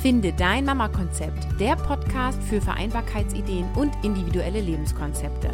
Finde 0.00 0.32
dein 0.32 0.64
Mama-Konzept, 0.64 1.60
der 1.60 1.76
Podcast 1.76 2.42
für 2.44 2.62
Vereinbarkeitsideen 2.62 3.70
und 3.76 3.92
individuelle 4.02 4.62
Lebenskonzepte. 4.62 5.50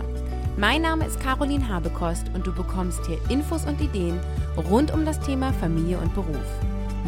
Mein 0.57 0.83
Name 0.83 1.05
ist 1.05 1.19
Caroline 1.19 1.69
Habekost 1.69 2.29
und 2.33 2.47
du 2.47 2.55
bekommst 2.55 3.05
hier 3.07 3.19
Infos 3.29 3.67
und 3.67 3.81
Ideen 3.81 4.21
rund 4.71 4.95
um 4.95 5.05
das 5.05 5.19
Thema 5.19 5.53
Familie 5.55 5.99
und 5.99 6.15
Beruf. 6.15 6.47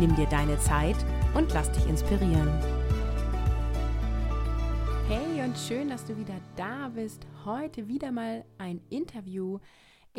Nimm 0.01 0.17
dir 0.17 0.27
deine 0.27 0.59
Zeit 0.59 0.97
und 1.35 1.55
lass 1.55 1.71
dich 1.71 1.87
inspirieren. 1.87 2.51
Hey 5.07 5.41
und 5.45 5.57
schön, 5.57 5.91
dass 5.91 6.05
du 6.07 6.17
wieder 6.17 6.41
da 6.57 6.89
bist. 6.93 7.25
Heute 7.45 7.87
wieder 7.87 8.11
mal 8.11 8.45
ein 8.59 8.81
Interview 8.91 9.61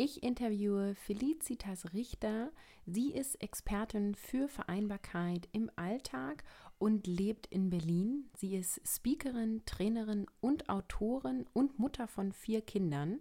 ich 0.02 0.22
interviewe 0.22 0.94
Felicitas 0.94 1.92
Richter. 1.92 2.52
Sie 2.86 3.12
ist 3.12 3.34
Expertin 3.42 4.14
für 4.14 4.48
Vereinbarkeit 4.48 5.46
im 5.52 5.70
Alltag 5.76 6.42
und 6.80 7.06
lebt 7.06 7.46
in 7.46 7.68
Berlin. 7.68 8.24
Sie 8.34 8.56
ist 8.56 8.80
Speakerin, 8.88 9.62
Trainerin 9.66 10.26
und 10.40 10.68
Autorin 10.70 11.44
und 11.52 11.78
Mutter 11.78 12.08
von 12.08 12.32
vier 12.32 12.62
Kindern. 12.62 13.20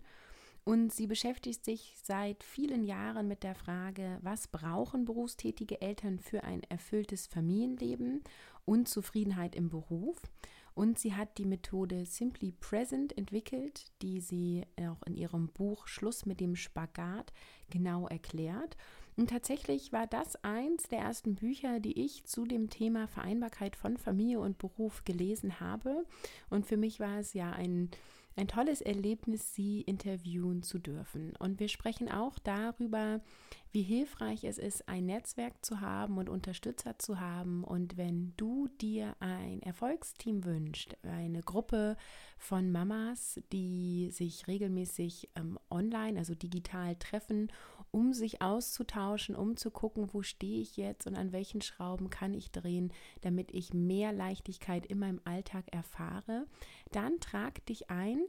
Und 0.63 0.93
sie 0.93 1.07
beschäftigt 1.07 1.65
sich 1.65 1.95
seit 2.01 2.43
vielen 2.43 2.83
Jahren 2.83 3.27
mit 3.27 3.43
der 3.43 3.55
Frage, 3.55 4.17
was 4.21 4.47
brauchen 4.47 5.03
berufstätige 5.03 5.81
Eltern 5.81 6.19
für 6.19 6.43
ein 6.43 6.63
erfülltes 6.63 7.27
Familienleben 7.27 8.23
und 8.65 8.87
Zufriedenheit 8.87 9.55
im 9.55 9.69
Beruf. 9.69 10.21
Und 10.73 10.97
sie 10.97 11.13
hat 11.13 11.37
die 11.37 11.45
Methode 11.45 12.05
Simply 12.05 12.53
Present 12.53 13.17
entwickelt, 13.17 13.91
die 14.01 14.21
sie 14.21 14.63
auch 14.79 15.03
in 15.05 15.15
ihrem 15.15 15.49
Buch 15.49 15.87
Schluss 15.87 16.25
mit 16.25 16.39
dem 16.39 16.55
Spagat 16.55 17.33
genau 17.69 18.07
erklärt. 18.07 18.77
Und 19.19 19.31
tatsächlich 19.31 19.91
war 19.91 20.07
das 20.07 20.41
eins 20.45 20.83
der 20.83 20.99
ersten 20.99 21.35
Bücher, 21.35 21.81
die 21.81 22.05
ich 22.05 22.23
zu 22.23 22.45
dem 22.45 22.69
Thema 22.69 23.05
Vereinbarkeit 23.05 23.75
von 23.75 23.97
Familie 23.97 24.39
und 24.39 24.57
Beruf 24.57 25.03
gelesen 25.03 25.59
habe. 25.59 26.05
Und 26.49 26.65
für 26.65 26.77
mich 26.77 27.01
war 27.01 27.19
es 27.19 27.33
ja 27.33 27.51
ein 27.51 27.89
ein 28.39 28.47
tolles 28.47 28.79
Erlebnis, 28.79 29.53
Sie 29.53 29.81
interviewen 29.81 30.63
zu 30.63 30.79
dürfen. 30.79 31.33
Und 31.39 31.59
wir 31.59 31.67
sprechen 31.67 32.09
auch 32.09 32.39
darüber, 32.39 33.19
wie 33.71 33.83
hilfreich 33.83 34.45
es 34.45 34.57
ist, 34.57 34.87
ein 34.87 35.05
Netzwerk 35.05 35.63
zu 35.63 35.81
haben 35.81 36.17
und 36.17 36.29
Unterstützer 36.29 36.97
zu 36.97 37.19
haben. 37.19 37.63
Und 37.63 37.97
wenn 37.97 38.33
du 38.37 38.67
dir 38.79 39.15
ein 39.19 39.61
Erfolgsteam 39.61 40.45
wünschst, 40.45 40.97
eine 41.03 41.41
Gruppe 41.41 41.97
von 42.37 42.71
Mamas, 42.71 43.39
die 43.51 44.09
sich 44.11 44.47
regelmäßig 44.47 45.29
ähm, 45.35 45.59
online, 45.69 46.17
also 46.17 46.33
digital 46.33 46.95
treffen, 46.95 47.51
um 47.91 48.13
sich 48.13 48.41
auszutauschen, 48.41 49.35
um 49.35 49.57
zu 49.57 49.71
gucken, 49.71 50.09
wo 50.13 50.21
stehe 50.21 50.61
ich 50.61 50.77
jetzt 50.77 51.05
und 51.07 51.15
an 51.15 51.31
welchen 51.31 51.61
Schrauben 51.61 52.09
kann 52.09 52.33
ich 52.33 52.51
drehen, 52.51 52.91
damit 53.21 53.51
ich 53.51 53.73
mehr 53.73 54.13
Leichtigkeit 54.13 54.85
in 54.85 54.99
meinem 54.99 55.21
Alltag 55.25 55.65
erfahre, 55.71 56.45
dann 56.91 57.19
trag 57.19 57.65
dich 57.65 57.89
ein 57.89 58.21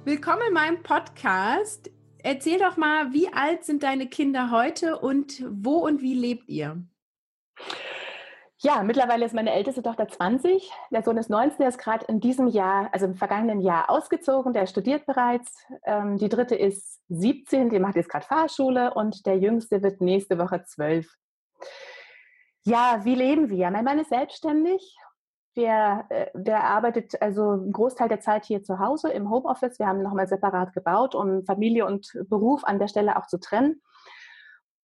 Willkommen 0.03 0.41
in 0.49 0.55
meinem 0.55 0.83
Podcast. 0.83 1.91
Erzähl 2.23 2.59
doch 2.59 2.79
mal, 2.79 3.13
wie 3.13 3.31
alt 3.35 3.67
sind 3.67 3.83
deine 3.83 4.09
Kinder 4.09 4.51
heute 4.51 4.99
und 4.99 5.45
wo 5.51 5.77
und 5.77 6.01
wie 6.01 6.15
lebt 6.15 6.49
ihr? 6.49 6.83
Ja, 8.61 8.83
mittlerweile 8.83 9.27
ist 9.27 9.35
meine 9.35 9.53
älteste 9.53 9.83
Tochter 9.83 10.09
20, 10.09 10.71
der 10.91 11.03
Sohn 11.03 11.19
ist 11.19 11.29
19, 11.29 11.59
der 11.59 11.69
ist 11.69 11.77
gerade 11.77 12.07
in 12.07 12.19
diesem 12.19 12.49
Jahr, 12.49 12.89
also 12.93 13.05
im 13.05 13.15
vergangenen 13.15 13.61
Jahr 13.61 13.91
ausgezogen, 13.91 14.55
der 14.55 14.67
studiert 14.67 15.05
bereits. 15.05 15.55
Ähm, 15.85 16.17
die 16.17 16.31
dritte 16.31 16.55
ist 16.55 17.01
17, 17.09 17.69
die 17.69 17.79
macht 17.79 17.97
jetzt 17.97 18.09
gerade 18.09 18.25
Fahrschule 18.25 18.95
und 18.95 19.27
der 19.27 19.37
jüngste 19.37 19.83
wird 19.83 20.01
nächste 20.01 20.39
Woche 20.39 20.63
12. 20.65 21.15
Ja, 22.65 23.01
wie 23.05 23.15
leben 23.15 23.51
wir? 23.51 23.71
Mein 23.71 23.85
Mann 23.85 23.99
ist 23.99 24.09
selbstständig 24.09 24.97
der, 25.57 26.07
äh, 26.11 26.27
der 26.35 26.65
arbeitet 26.65 27.21
also 27.21 27.51
einen 27.51 27.73
Großteil 27.73 28.09
der 28.09 28.21
Zeit 28.21 28.45
hier 28.45 28.63
zu 28.63 28.79
Hause 28.79 29.11
im 29.11 29.31
Homeoffice. 29.31 29.79
Wir 29.79 29.87
haben 29.87 30.03
nochmal 30.03 30.29
separat 30.29 30.73
gebaut, 30.73 31.15
um 31.15 31.45
Familie 31.45 31.87
und 31.87 32.11
Beruf 32.29 32.65
an 32.65 32.79
der 32.79 32.89
Stelle 32.89 33.17
auch 33.17 33.27
zu 33.27 33.39
trennen. 33.39 33.81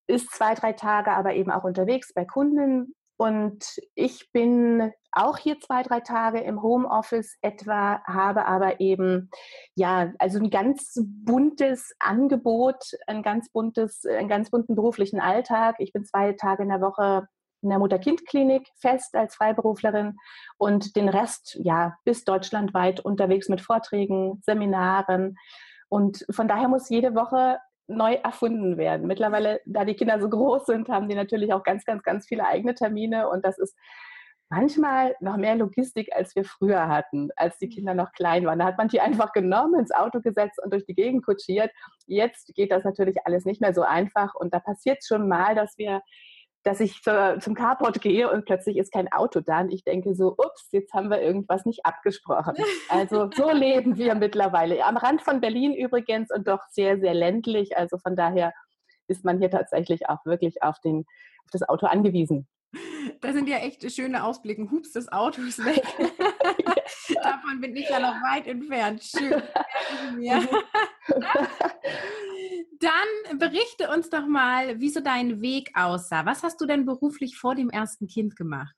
Ist 0.09 0.31
zwei, 0.31 0.55
drei 0.55 0.73
Tage 0.73 1.13
aber 1.13 1.35
eben 1.35 1.51
auch 1.51 1.65
unterwegs 1.65 2.13
bei 2.15 2.25
Kunden. 2.25 2.95
Und 3.19 3.65
ich 3.95 4.31
bin 4.31 4.93
auch 5.11 5.39
hier 5.39 5.59
zwei, 5.61 5.83
drei 5.83 6.01
Tage 6.01 6.41
im 6.41 6.63
Homeoffice 6.63 7.39
etwa, 7.41 8.03
habe 8.05 8.45
aber 8.45 8.79
eben, 8.81 9.31
ja, 9.75 10.13
also 10.19 10.39
ein 10.39 10.51
ganz 10.51 11.01
buntes 11.03 11.95
Angebot, 11.99 12.93
ein 13.07 13.23
ganz 13.23 13.51
buntes, 13.51 14.05
einen 14.05 14.29
ganz 14.29 14.51
bunten 14.51 14.75
beruflichen 14.75 15.19
Alltag. 15.19 15.77
Ich 15.79 15.95
bin 15.95 16.05
zwei 16.05 16.35
Tage 16.35 16.65
in 16.65 16.69
der 16.69 16.83
Woche 16.83 17.27
in 17.63 17.71
der 17.71 17.79
Mutter-Kind-Klinik 17.79 18.69
fest 18.79 19.15
als 19.15 19.35
Freiberuflerin 19.35 20.17
und 20.59 20.97
den 20.97 21.09
Rest 21.09 21.59
ja 21.63 21.97
bis 22.05 22.25
deutschlandweit 22.25 23.01
unterwegs 23.01 23.49
mit 23.49 23.61
Vorträgen, 23.61 24.41
Seminaren. 24.45 25.37
Und 25.89 26.25
von 26.31 26.49
daher 26.49 26.69
muss 26.69 26.89
jede 26.89 27.15
Woche 27.15 27.59
neu 27.89 28.15
erfunden 28.15 28.77
werden. 28.77 29.07
Mittlerweile, 29.07 29.61
da 29.65 29.85
die 29.85 29.95
Kinder 29.95 30.21
so 30.21 30.29
groß 30.29 30.67
sind, 30.67 30.89
haben 30.89 31.09
die 31.09 31.15
natürlich 31.15 31.53
auch 31.53 31.63
ganz, 31.63 31.85
ganz, 31.85 32.03
ganz 32.03 32.27
viele 32.27 32.47
eigene 32.47 32.75
Termine 32.75 33.29
und 33.29 33.45
das 33.45 33.59
ist 33.59 33.77
manchmal 34.49 35.17
noch 35.21 35.37
mehr 35.37 35.57
Logistik, 35.57 36.15
als 36.15 36.35
wir 36.37 36.45
früher 36.45 36.89
hatten, 36.89 37.31
als 37.37 37.59
die 37.59 37.69
Kinder 37.69 37.95
noch 37.95 38.13
klein 38.13 38.45
waren. 38.47 38.59
Da 38.59 38.67
hat 38.67 38.79
man 38.79 38.89
die 38.89 39.01
einfach 39.01 39.33
genommen, 39.33 39.81
ins 39.81 39.93
Auto 39.93 40.21
gesetzt 40.21 40.61
und 40.63 40.73
durch 40.73 40.85
die 40.87 40.95
Gegend 40.95 41.25
kutschiert. 41.25 41.71
Jetzt 42.07 42.55
geht 42.55 42.71
das 42.71 42.85
natürlich 42.85 43.17
alles 43.25 43.45
nicht 43.45 43.61
mehr 43.61 43.75
so 43.75 43.83
einfach 43.83 44.35
und 44.35 44.55
da 44.55 44.61
passiert 44.61 45.05
schon 45.05 45.29
mal, 45.29 45.55
dass 45.55 45.77
wir 45.79 46.01
dass 46.67 46.81
ich 46.81 47.01
zur, 47.01 47.39
zum 47.39 47.55
Carport 47.55 48.01
gehe 48.01 48.29
und 48.29 48.45
plötzlich 48.45 48.77
ist 48.77 48.93
kein 48.93 49.13
Auto 49.13 49.39
da 49.39 49.61
und 49.61 49.73
ich 49.73 49.85
denke 49.85 50.17
so, 50.17 50.33
ups, 50.33 50.67
jetzt 50.73 50.93
haben 50.93 51.11
wir 51.11 51.23
irgendwas 51.23 51.65
nicht 51.65 51.87
abgesprochen. 51.87 52.55
Also 52.89 53.31
so 53.37 53.51
leben 53.53 53.97
wir 53.97 54.17
mittlerweile. 54.17 54.85
Am 54.85 54.97
Rand 54.97 55.23
von 55.23 55.41
Berlin 55.41 55.75
übrigens 55.75 56.29
und 56.35 56.49
doch 56.49 56.63
sehr, 56.71 56.99
sehr 56.99 57.15
ländlich. 57.15 57.77
Also 57.77 57.99
von 57.99 58.17
daher 58.17 58.53
ist 59.07 59.25
man 59.25 59.39
hier 59.39 59.49
tatsächlich 59.49 60.09
auch 60.09 60.27
wirklich 60.27 60.65
auf, 60.65 60.81
den, 60.81 61.05
auf 61.45 61.51
das 61.53 61.63
Auto 61.69 61.87
angewiesen. 61.87 62.49
Das 63.21 63.35
sind 63.35 63.49
ja 63.49 63.59
echt 63.59 63.89
schöne 63.93 64.25
Ausblicke. 64.25 64.69
Hups, 64.69 64.91
das 64.91 65.13
Auto 65.13 65.43
ist 65.43 65.65
weg. 65.65 65.85
Davon 67.23 67.61
bin 67.61 67.77
ich 67.77 67.89
ja 67.89 68.01
noch 68.01 68.21
weit 68.23 68.49
entfernt. 68.49 69.05
Schön. 69.05 69.41
Dann 72.81 73.39
berichte 73.39 73.91
uns 73.91 74.11
doch 74.11 74.27
mal, 74.27 74.81
wie 74.81 74.91
so 74.91 75.01
dein 75.01 75.41
Weg 75.41 75.71
aussah. 75.75 76.27
Was 76.27 76.43
hast 76.43 76.61
du 76.61 76.67
denn 76.67 76.85
beruflich 76.85 77.37
vor 77.37 77.55
dem 77.55 77.71
ersten 77.71 78.07
Kind 78.07 78.37
gemacht? 78.37 78.77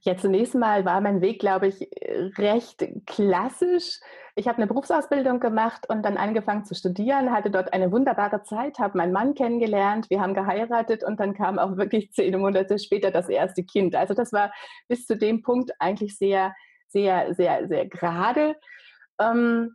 Ja, 0.00 0.16
zunächst 0.16 0.54
mal 0.54 0.84
war 0.84 1.00
mein 1.00 1.20
Weg, 1.20 1.40
glaube 1.40 1.68
ich, 1.68 1.88
recht 2.38 2.86
klassisch. 3.06 4.00
Ich 4.34 4.48
habe 4.48 4.58
eine 4.58 4.66
Berufsausbildung 4.66 5.40
gemacht 5.40 5.86
und 5.88 6.02
dann 6.04 6.16
angefangen 6.16 6.64
zu 6.64 6.74
studieren, 6.74 7.32
hatte 7.32 7.50
dort 7.50 7.72
eine 7.72 7.92
wunderbare 7.92 8.42
Zeit, 8.44 8.78
habe 8.78 8.96
meinen 8.96 9.12
Mann 9.12 9.34
kennengelernt, 9.34 10.08
wir 10.10 10.20
haben 10.20 10.34
geheiratet 10.34 11.04
und 11.04 11.20
dann 11.20 11.34
kam 11.34 11.58
auch 11.58 11.76
wirklich 11.76 12.12
zehn 12.12 12.38
Monate 12.38 12.78
später 12.78 13.10
das 13.10 13.28
erste 13.28 13.64
Kind. 13.64 13.94
Also 13.94 14.14
das 14.14 14.32
war 14.32 14.52
bis 14.88 15.06
zu 15.06 15.16
dem 15.16 15.42
Punkt 15.42 15.72
eigentlich 15.78 16.16
sehr, 16.16 16.54
sehr, 16.88 17.34
sehr, 17.34 17.68
sehr 17.68 17.86
gerade. 17.86 18.56
Ähm, 19.20 19.74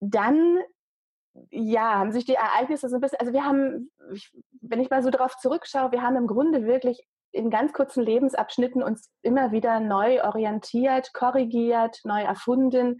dann 0.00 0.58
ja, 1.50 1.98
haben 1.98 2.12
sich 2.12 2.24
die 2.24 2.34
Ereignisse 2.34 2.88
so 2.88 2.96
ein 2.96 3.00
bisschen, 3.00 3.18
also 3.18 3.32
wir 3.32 3.44
haben, 3.44 3.90
wenn 4.60 4.80
ich 4.80 4.90
mal 4.90 5.02
so 5.02 5.10
darauf 5.10 5.36
zurückschaue, 5.36 5.92
wir 5.92 6.02
haben 6.02 6.16
im 6.16 6.26
Grunde 6.26 6.64
wirklich 6.64 7.06
in 7.32 7.50
ganz 7.50 7.72
kurzen 7.72 8.02
Lebensabschnitten 8.02 8.82
uns 8.82 9.10
immer 9.22 9.52
wieder 9.52 9.80
neu 9.80 10.22
orientiert, 10.22 11.12
korrigiert, 11.12 12.00
neu 12.04 12.22
erfunden. 12.22 12.98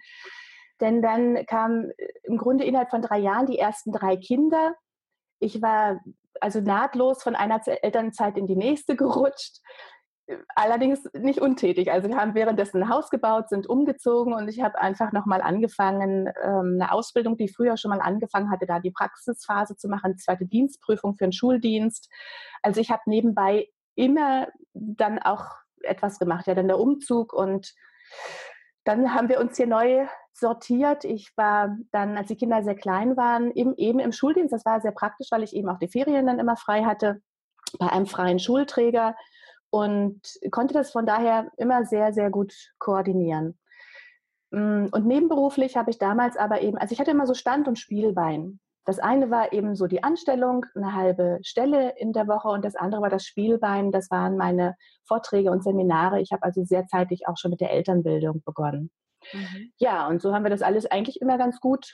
Denn 0.80 1.00
dann 1.00 1.46
kamen 1.46 1.92
im 2.24 2.36
Grunde 2.36 2.64
innerhalb 2.64 2.90
von 2.90 3.02
drei 3.02 3.18
Jahren 3.18 3.46
die 3.46 3.58
ersten 3.58 3.92
drei 3.92 4.16
Kinder. 4.16 4.74
Ich 5.38 5.62
war 5.62 6.00
also 6.40 6.60
nahtlos 6.60 7.22
von 7.22 7.34
einer 7.34 7.60
Elternzeit 7.66 8.36
in 8.36 8.46
die 8.46 8.56
nächste 8.56 8.94
gerutscht 8.96 9.60
allerdings 10.54 11.08
nicht 11.14 11.40
untätig. 11.40 11.92
Also 11.92 12.08
wir 12.08 12.16
haben 12.16 12.34
währenddessen 12.34 12.82
ein 12.82 12.88
Haus 12.88 13.10
gebaut, 13.10 13.48
sind 13.48 13.68
umgezogen 13.68 14.32
und 14.32 14.48
ich 14.48 14.60
habe 14.60 14.80
einfach 14.80 15.12
nochmal 15.12 15.40
angefangen, 15.40 16.28
ähm, 16.42 16.78
eine 16.80 16.92
Ausbildung, 16.92 17.36
die 17.36 17.48
früher 17.48 17.76
schon 17.76 17.90
mal 17.90 18.00
angefangen 18.00 18.50
hatte, 18.50 18.66
da 18.66 18.80
die 18.80 18.90
Praxisphase 18.90 19.76
zu 19.76 19.88
machen, 19.88 20.18
zweite 20.18 20.46
Dienstprüfung 20.46 21.16
für 21.16 21.24
einen 21.24 21.32
Schuldienst. 21.32 22.10
Also 22.62 22.80
ich 22.80 22.90
habe 22.90 23.02
nebenbei 23.06 23.68
immer 23.94 24.48
dann 24.74 25.18
auch 25.20 25.46
etwas 25.82 26.18
gemacht, 26.18 26.46
ja, 26.46 26.54
dann 26.54 26.68
der 26.68 26.80
Umzug 26.80 27.32
und 27.32 27.74
dann 28.84 29.14
haben 29.14 29.28
wir 29.28 29.40
uns 29.40 29.56
hier 29.56 29.66
neu 29.66 30.06
sortiert. 30.32 31.04
Ich 31.04 31.32
war 31.36 31.76
dann, 31.92 32.16
als 32.16 32.28
die 32.28 32.36
Kinder 32.36 32.62
sehr 32.62 32.76
klein 32.76 33.16
waren, 33.16 33.50
eben, 33.52 33.74
eben 33.76 33.98
im 33.98 34.12
Schuldienst. 34.12 34.52
Das 34.52 34.64
war 34.64 34.80
sehr 34.80 34.92
praktisch, 34.92 35.28
weil 35.30 35.42
ich 35.42 35.54
eben 35.54 35.68
auch 35.68 35.78
die 35.78 35.88
Ferien 35.88 36.26
dann 36.26 36.38
immer 36.38 36.56
frei 36.56 36.84
hatte 36.84 37.20
bei 37.78 37.90
einem 37.90 38.06
freien 38.06 38.38
Schulträger 38.38 39.16
und 39.76 40.20
konnte 40.50 40.72
das 40.72 40.90
von 40.90 41.04
daher 41.04 41.50
immer 41.58 41.84
sehr, 41.84 42.14
sehr 42.14 42.30
gut 42.30 42.54
koordinieren. 42.78 43.58
Mm, 44.50 44.86
und 44.90 45.06
nebenberuflich 45.06 45.76
habe 45.76 45.90
ich 45.90 45.98
damals 45.98 46.38
aber 46.38 46.62
eben, 46.62 46.78
also 46.78 46.92
ich 46.92 46.98
hatte 46.98 47.10
immer 47.10 47.26
so 47.26 47.34
Stand- 47.34 47.68
und 47.68 47.78
Spielbein. 47.78 48.58
Das 48.86 48.98
eine 48.98 49.30
war 49.30 49.52
eben 49.52 49.76
so 49.76 49.86
die 49.86 50.02
Anstellung, 50.02 50.64
eine 50.74 50.94
halbe 50.94 51.40
Stelle 51.42 51.92
in 51.98 52.14
der 52.14 52.26
Woche 52.26 52.48
und 52.48 52.64
das 52.64 52.74
andere 52.74 53.02
war 53.02 53.10
das 53.10 53.24
Spielbein, 53.24 53.92
das 53.92 54.10
waren 54.10 54.38
meine 54.38 54.76
Vorträge 55.04 55.50
und 55.50 55.62
Seminare. 55.62 56.22
Ich 56.22 56.32
habe 56.32 56.44
also 56.44 56.64
sehr 56.64 56.86
zeitig 56.86 57.28
auch 57.28 57.36
schon 57.36 57.50
mit 57.50 57.60
der 57.60 57.72
Elternbildung 57.72 58.42
begonnen. 58.46 58.90
Mhm. 59.32 59.72
Ja, 59.76 60.06
und 60.08 60.22
so 60.22 60.32
haben 60.32 60.44
wir 60.44 60.50
das 60.50 60.62
alles 60.62 60.86
eigentlich 60.86 61.20
immer 61.20 61.36
ganz 61.36 61.60
gut 61.60 61.92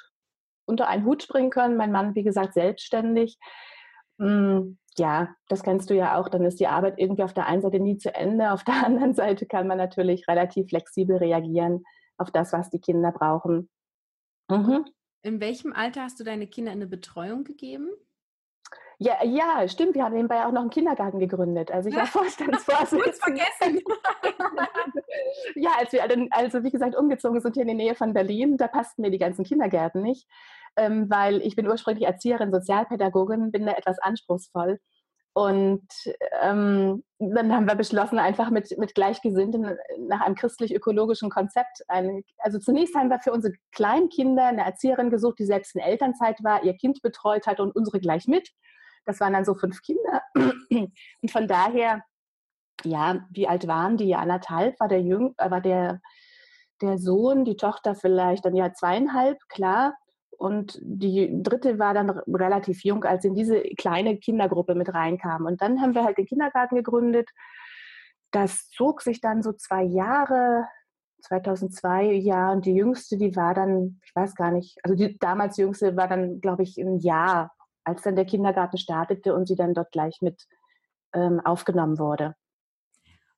unter 0.66 0.86
einen 0.86 1.04
Hut 1.04 1.26
bringen 1.26 1.50
können. 1.50 1.76
Mein 1.76 1.90
Mann, 1.90 2.14
wie 2.14 2.22
gesagt, 2.22 2.54
selbstständig. 2.54 3.38
Mm, 4.18 4.76
ja, 4.98 5.34
das 5.48 5.62
kennst 5.62 5.90
du 5.90 5.94
ja 5.94 6.18
auch. 6.18 6.28
Dann 6.28 6.44
ist 6.44 6.60
die 6.60 6.66
Arbeit 6.66 6.94
irgendwie 6.98 7.22
auf 7.22 7.32
der 7.32 7.46
einen 7.46 7.62
Seite 7.62 7.80
nie 7.80 7.96
zu 7.96 8.14
Ende. 8.14 8.52
Auf 8.52 8.64
der 8.64 8.74
anderen 8.86 9.14
Seite 9.14 9.46
kann 9.46 9.66
man 9.66 9.78
natürlich 9.78 10.28
relativ 10.28 10.68
flexibel 10.68 11.16
reagieren 11.16 11.84
auf 12.18 12.30
das, 12.30 12.52
was 12.52 12.70
die 12.70 12.80
Kinder 12.80 13.12
brauchen. 13.12 13.70
Mhm. 14.48 14.84
In 15.22 15.40
welchem 15.40 15.72
Alter 15.72 16.02
hast 16.02 16.20
du 16.20 16.24
deine 16.24 16.46
Kinder 16.46 16.72
in 16.72 16.78
eine 16.78 16.86
Betreuung 16.86 17.44
gegeben? 17.44 17.88
Ja, 18.98 19.24
ja, 19.24 19.66
stimmt. 19.66 19.94
Wir 19.94 20.04
haben 20.04 20.14
nebenbei 20.14 20.44
auch 20.46 20.52
noch 20.52 20.60
einen 20.60 20.70
Kindergarten 20.70 21.18
gegründet. 21.18 21.72
Also 21.72 21.88
ich 21.88 21.96
war 21.96 22.06
Vorstandsvorsitzende. 22.06 23.12
vergessen. 23.14 23.82
ja, 25.56 25.70
als 25.78 25.92
wir 25.92 26.02
also 26.30 26.62
wie 26.62 26.70
gesagt 26.70 26.94
umgezogen 26.96 27.40
sind 27.40 27.54
hier 27.54 27.62
in 27.62 27.68
die 27.68 27.74
Nähe 27.74 27.94
von 27.94 28.12
Berlin, 28.12 28.56
da 28.56 28.68
passten 28.68 29.02
mir 29.02 29.10
die 29.10 29.18
ganzen 29.18 29.44
Kindergärten 29.44 30.02
nicht, 30.02 30.28
ähm, 30.76 31.10
weil 31.10 31.42
ich 31.42 31.56
bin 31.56 31.68
ursprünglich 31.68 32.06
Erzieherin, 32.06 32.52
Sozialpädagogin, 32.52 33.52
bin 33.52 33.66
da 33.66 33.72
etwas 33.72 33.98
anspruchsvoll 33.98 34.78
und 35.34 35.88
ähm, 36.42 37.02
dann 37.18 37.52
haben 37.52 37.66
wir 37.66 37.74
beschlossen, 37.74 38.18
einfach 38.18 38.50
mit, 38.50 38.76
mit 38.76 38.94
Gleichgesinnten 38.94 39.78
nach 40.06 40.20
einem 40.20 40.34
christlich-ökologischen 40.34 41.30
Konzept, 41.30 41.82
eine, 41.88 42.22
also 42.38 42.58
zunächst 42.58 42.94
haben 42.94 43.08
wir 43.08 43.18
für 43.20 43.32
unsere 43.32 43.54
Kleinkinder 43.72 44.46
eine 44.46 44.64
Erzieherin 44.64 45.08
gesucht, 45.08 45.38
die 45.38 45.46
selbst 45.46 45.74
in 45.74 45.80
Elternzeit 45.80 46.44
war, 46.44 46.62
ihr 46.64 46.74
Kind 46.74 47.00
betreut 47.00 47.46
hat 47.46 47.60
und 47.60 47.74
unsere 47.74 47.98
gleich 47.98 48.26
mit. 48.26 48.50
Das 49.06 49.20
waren 49.20 49.32
dann 49.32 49.44
so 49.44 49.54
fünf 49.54 49.80
Kinder. 49.82 50.22
Und 50.34 51.30
von 51.30 51.48
daher, 51.48 52.02
ja, 52.84 53.26
wie 53.30 53.48
alt 53.48 53.66
waren 53.66 53.96
die? 53.96 54.14
Anderthalb 54.14 54.78
war 54.80 54.88
der 54.88 55.00
Jüng, 55.00 55.34
war 55.38 55.60
der, 55.62 56.00
der 56.82 56.98
Sohn, 56.98 57.44
die 57.44 57.56
Tochter 57.56 57.94
vielleicht 57.94 58.44
dann 58.44 58.54
ja 58.54 58.74
zweieinhalb, 58.74 59.38
klar. 59.48 59.94
Und 60.38 60.78
die 60.82 61.42
dritte 61.42 61.78
war 61.78 61.94
dann 61.94 62.10
relativ 62.10 62.84
jung, 62.84 63.04
als 63.04 63.24
in 63.24 63.34
diese 63.34 63.62
kleine 63.76 64.18
Kindergruppe 64.18 64.74
mit 64.74 64.92
reinkam. 64.92 65.46
Und 65.46 65.62
dann 65.62 65.80
haben 65.80 65.94
wir 65.94 66.04
halt 66.04 66.18
den 66.18 66.26
Kindergarten 66.26 66.76
gegründet. 66.76 67.30
Das 68.32 68.68
zog 68.70 69.02
sich 69.02 69.20
dann 69.20 69.42
so 69.42 69.52
zwei 69.52 69.82
Jahre, 69.82 70.66
2002, 71.22 72.12
ja, 72.14 72.50
und 72.52 72.66
die 72.66 72.74
jüngste, 72.74 73.16
die 73.16 73.36
war 73.36 73.54
dann, 73.54 74.00
ich 74.04 74.14
weiß 74.14 74.34
gar 74.34 74.50
nicht, 74.50 74.78
also 74.82 74.96
die 74.96 75.18
damals 75.18 75.56
jüngste 75.56 75.96
war 75.96 76.08
dann, 76.08 76.40
glaube 76.40 76.62
ich, 76.64 76.78
ein 76.78 76.98
Jahr, 76.98 77.52
als 77.84 78.02
dann 78.02 78.16
der 78.16 78.24
Kindergarten 78.24 78.78
startete 78.78 79.34
und 79.34 79.46
sie 79.46 79.56
dann 79.56 79.74
dort 79.74 79.92
gleich 79.92 80.18
mit 80.20 80.46
ähm, 81.12 81.40
aufgenommen 81.44 81.98
wurde. 81.98 82.34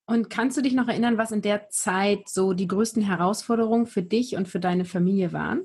Und 0.06 0.28
kannst 0.28 0.56
du 0.56 0.62
dich 0.62 0.74
noch 0.74 0.88
erinnern, 0.88 1.16
was 1.16 1.32
in 1.32 1.40
der 1.40 1.68
Zeit 1.70 2.28
so 2.28 2.52
die 2.52 2.68
größten 2.68 3.02
Herausforderungen 3.02 3.86
für 3.86 4.02
dich 4.02 4.36
und 4.36 4.48
für 4.48 4.60
deine 4.60 4.84
Familie 4.84 5.32
waren? 5.32 5.62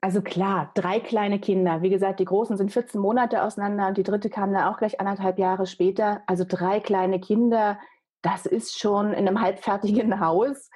Also 0.00 0.22
klar, 0.22 0.70
drei 0.74 1.00
kleine 1.00 1.38
Kinder. 1.38 1.82
Wie 1.82 1.90
gesagt, 1.90 2.20
die 2.20 2.24
Großen 2.24 2.56
sind 2.56 2.72
14 2.72 3.00
Monate 3.00 3.42
auseinander 3.42 3.88
und 3.88 3.96
die 3.96 4.02
dritte 4.02 4.30
kam 4.30 4.52
dann 4.52 4.64
auch 4.64 4.78
gleich 4.78 5.00
anderthalb 5.00 5.38
Jahre 5.38 5.66
später. 5.66 6.22
Also 6.26 6.44
drei 6.46 6.80
kleine 6.80 7.20
Kinder, 7.20 7.78
das 8.22 8.46
ist 8.46 8.78
schon 8.78 9.12
in 9.12 9.28
einem 9.28 9.40
halbfertigen 9.40 10.20
Haus. 10.20 10.70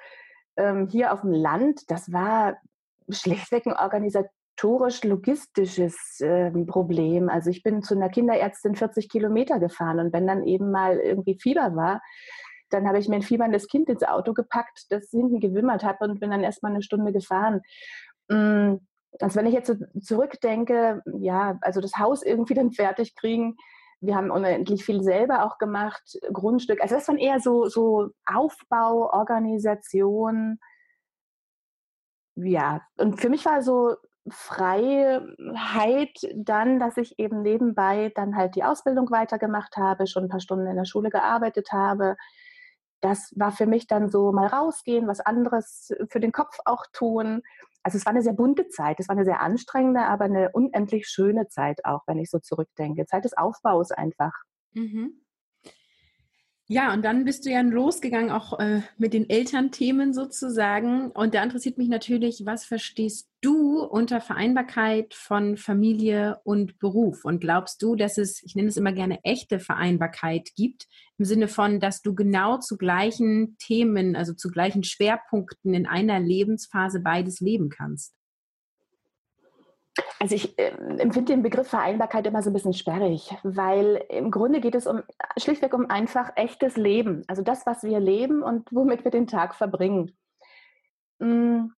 Ähm, 0.57 0.87
hier 0.87 1.13
auf 1.13 1.21
dem 1.21 1.31
Land, 1.31 1.89
das 1.89 2.11
war 2.11 2.57
schlichtweg 3.09 3.65
ein 3.67 3.73
organisatorisch-logistisches 3.73 6.19
äh, 6.21 6.51
Problem. 6.65 7.29
Also 7.29 7.49
ich 7.49 7.63
bin 7.63 7.83
zu 7.83 7.95
einer 7.95 8.09
Kinderärztin 8.09 8.75
40 8.75 9.09
Kilometer 9.09 9.59
gefahren 9.59 9.99
und 9.99 10.13
wenn 10.13 10.27
dann 10.27 10.43
eben 10.43 10.71
mal 10.71 10.97
irgendwie 10.97 11.37
Fieber 11.39 11.75
war, 11.75 12.01
dann 12.69 12.87
habe 12.87 12.99
ich 12.99 13.09
mir 13.09 13.17
ein 13.17 13.21
fieberndes 13.21 13.67
Kind 13.67 13.89
ins 13.89 14.03
Auto 14.03 14.33
gepackt, 14.33 14.85
das 14.89 15.09
hinten 15.09 15.39
gewimmert 15.39 15.83
hat 15.83 16.01
und 16.01 16.19
bin 16.19 16.31
dann 16.31 16.43
erstmal 16.43 16.71
eine 16.71 16.81
Stunde 16.81 17.11
gefahren. 17.11 17.61
Mm, 18.29 18.77
also 19.19 19.35
wenn 19.35 19.45
ich 19.45 19.53
jetzt 19.53 19.67
so 19.67 19.75
zurückdenke, 19.99 21.01
ja, 21.19 21.57
also 21.61 21.81
das 21.81 21.97
Haus 21.97 22.23
irgendwie 22.23 22.53
dann 22.53 22.71
fertig 22.71 23.15
kriegen, 23.15 23.57
wir 23.99 24.15
haben 24.15 24.31
unendlich 24.31 24.83
viel 24.83 25.03
selber 25.03 25.45
auch 25.45 25.59
gemacht, 25.59 26.19
Grundstück. 26.33 26.81
Also 26.81 26.95
das 26.95 27.07
waren 27.07 27.17
eher 27.17 27.39
so, 27.39 27.67
so 27.67 28.09
Aufbau, 28.25 29.11
Organisation. 29.13 30.59
Ja, 32.35 32.81
und 32.97 33.21
für 33.21 33.29
mich 33.29 33.45
war 33.45 33.61
so 33.61 33.95
Freiheit 34.27 36.17
dann, 36.33 36.79
dass 36.79 36.97
ich 36.97 37.19
eben 37.19 37.43
nebenbei 37.43 38.11
dann 38.15 38.35
halt 38.35 38.55
die 38.55 38.63
Ausbildung 38.63 39.11
weitergemacht 39.11 39.77
habe, 39.77 40.07
schon 40.07 40.23
ein 40.23 40.29
paar 40.29 40.39
Stunden 40.39 40.67
in 40.67 40.77
der 40.77 40.85
Schule 40.85 41.09
gearbeitet 41.09 41.71
habe. 41.71 42.15
Das 43.01 43.33
war 43.35 43.51
für 43.51 43.67
mich 43.67 43.85
dann 43.87 44.09
so 44.09 44.31
mal 44.31 44.47
rausgehen, 44.47 45.07
was 45.07 45.19
anderes 45.19 45.93
für 46.09 46.19
den 46.19 46.31
Kopf 46.31 46.57
auch 46.65 46.85
tun 46.91 47.43
also 47.83 47.97
es 47.97 48.05
war 48.05 48.11
eine 48.11 48.21
sehr 48.21 48.33
bunte 48.33 48.67
Zeit, 48.69 48.99
es 48.99 49.07
war 49.07 49.15
eine 49.15 49.25
sehr 49.25 49.41
anstrengende, 49.41 50.01
aber 50.01 50.25
eine 50.25 50.51
unendlich 50.51 51.07
schöne 51.07 51.47
Zeit 51.47 51.83
auch, 51.85 52.01
wenn 52.07 52.19
ich 52.19 52.29
so 52.29 52.39
zurückdenke. 52.39 53.05
Zeit 53.05 53.25
des 53.25 53.37
Aufbaus 53.37 53.91
einfach. 53.91 54.33
Mhm. 54.73 55.21
Ja, 56.73 56.93
und 56.93 57.03
dann 57.03 57.25
bist 57.25 57.45
du 57.45 57.49
ja 57.49 57.59
losgegangen, 57.59 58.31
auch 58.31 58.57
äh, 58.57 58.81
mit 58.97 59.13
den 59.13 59.29
Elternthemen 59.29 60.13
sozusagen. 60.13 61.11
Und 61.11 61.35
da 61.35 61.43
interessiert 61.43 61.77
mich 61.77 61.89
natürlich, 61.89 62.43
was 62.45 62.63
verstehst 62.63 63.27
du 63.41 63.83
unter 63.83 64.21
Vereinbarkeit 64.21 65.13
von 65.13 65.57
Familie 65.57 66.39
und 66.45 66.79
Beruf? 66.79 67.25
Und 67.25 67.41
glaubst 67.41 67.81
du, 67.81 67.97
dass 67.97 68.17
es, 68.17 68.41
ich 68.41 68.55
nenne 68.55 68.69
es 68.69 68.77
immer 68.77 68.93
gerne, 68.93 69.19
echte 69.23 69.59
Vereinbarkeit 69.59 70.51
gibt, 70.55 70.87
im 71.17 71.25
Sinne 71.25 71.49
von, 71.49 71.81
dass 71.81 72.01
du 72.03 72.15
genau 72.15 72.57
zu 72.59 72.77
gleichen 72.77 73.57
Themen, 73.57 74.15
also 74.15 74.33
zu 74.33 74.47
gleichen 74.47 74.85
Schwerpunkten 74.85 75.73
in 75.73 75.85
einer 75.85 76.21
Lebensphase 76.21 77.01
beides 77.01 77.41
leben 77.41 77.67
kannst? 77.67 78.13
Also 80.19 80.35
ich 80.35 80.57
äh, 80.57 80.71
empfinde 80.99 81.33
den 81.33 81.43
Begriff 81.43 81.67
Vereinbarkeit 81.67 82.25
immer 82.27 82.41
so 82.41 82.49
ein 82.49 82.53
bisschen 82.53 82.73
sperrig, 82.73 83.35
weil 83.43 84.03
im 84.09 84.31
Grunde 84.31 84.61
geht 84.61 84.75
es 84.75 84.87
um 84.87 85.01
schlichtweg 85.37 85.73
um 85.73 85.89
einfach 85.89 86.31
echtes 86.35 86.77
Leben. 86.77 87.23
Also 87.27 87.41
das, 87.41 87.65
was 87.65 87.83
wir 87.83 87.99
leben 87.99 88.43
und 88.43 88.71
womit 88.71 89.03
wir 89.03 89.11
den 89.11 89.27
Tag 89.27 89.55
verbringen. 89.55 90.15
Hm, 91.19 91.73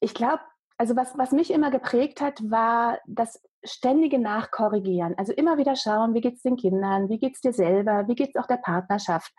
ich 0.00 0.14
glaube, 0.14 0.40
also 0.78 0.94
was, 0.94 1.18
was 1.18 1.32
mich 1.32 1.52
immer 1.52 1.70
geprägt 1.70 2.20
hat, 2.20 2.40
war 2.48 2.98
das 3.06 3.42
ständige 3.64 4.18
Nachkorrigieren. 4.18 5.16
Also 5.18 5.32
immer 5.32 5.58
wieder 5.58 5.74
schauen, 5.74 6.14
wie 6.14 6.20
geht 6.20 6.36
es 6.36 6.42
den 6.42 6.56
Kindern, 6.56 7.08
wie 7.08 7.18
geht 7.18 7.34
es 7.34 7.40
dir 7.40 7.52
selber, 7.52 8.06
wie 8.06 8.14
geht 8.14 8.30
es 8.34 8.40
auch 8.40 8.46
der 8.46 8.58
Partnerschaft. 8.58 9.32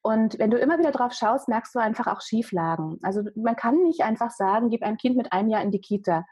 Und 0.00 0.38
wenn 0.38 0.50
du 0.50 0.58
immer 0.58 0.78
wieder 0.78 0.92
drauf 0.92 1.12
schaust, 1.12 1.48
merkst 1.48 1.74
du 1.74 1.80
einfach 1.80 2.06
auch 2.06 2.22
Schieflagen. 2.22 2.98
Also 3.02 3.22
man 3.34 3.56
kann 3.56 3.82
nicht 3.82 4.00
einfach 4.00 4.30
sagen, 4.30 4.70
gib 4.70 4.82
ein 4.82 4.96
Kind 4.96 5.16
mit 5.16 5.32
einem 5.32 5.50
Jahr 5.50 5.62
in 5.62 5.72
die 5.72 5.80
Kita. 5.80 6.24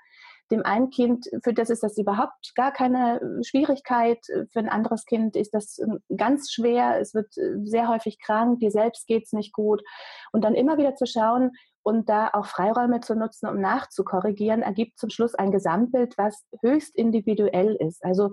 Dem 0.51 0.65
einen 0.65 0.91
Kind, 0.91 1.27
für 1.43 1.53
das 1.53 1.71
ist 1.71 1.83
das 1.83 1.99
überhaupt 1.99 2.55
gar 2.55 2.73
keine 2.73 3.21
äh, 3.21 3.45
Schwierigkeit. 3.45 4.19
Für 4.53 4.59
ein 4.59 4.69
anderes 4.69 5.05
Kind 5.05 5.37
ist 5.37 5.55
das 5.55 5.79
ähm, 5.79 5.99
ganz 6.17 6.53
schwer. 6.53 7.01
Es 7.01 7.15
wird 7.15 7.37
äh, 7.37 7.57
sehr 7.65 7.89
häufig 7.89 8.19
krank. 8.21 8.61
Dir 8.61 8.71
selbst 8.71 9.07
geht 9.07 9.25
es 9.25 9.33
nicht 9.33 9.53
gut. 9.53 9.83
Und 10.33 10.45
dann 10.45 10.55
immer 10.55 10.79
wieder 10.79 10.95
zu 10.95 11.07
schauen 11.07 11.53
und 11.83 12.09
da 12.09 12.31
auch 12.33 12.47
Freiräume 12.47 13.01
zu 13.01 13.15
nutzen, 13.15 13.49
um 13.49 13.61
nachzukorrigieren, 13.61 14.63
ergibt 14.63 14.99
zum 14.99 15.11
Schluss 15.11 15.35
ein 15.35 15.53
Gesamtbild, 15.53 16.19
was 16.19 16.45
höchst 16.61 16.97
individuell 16.97 17.77
ist. 17.79 18.05
Also 18.05 18.31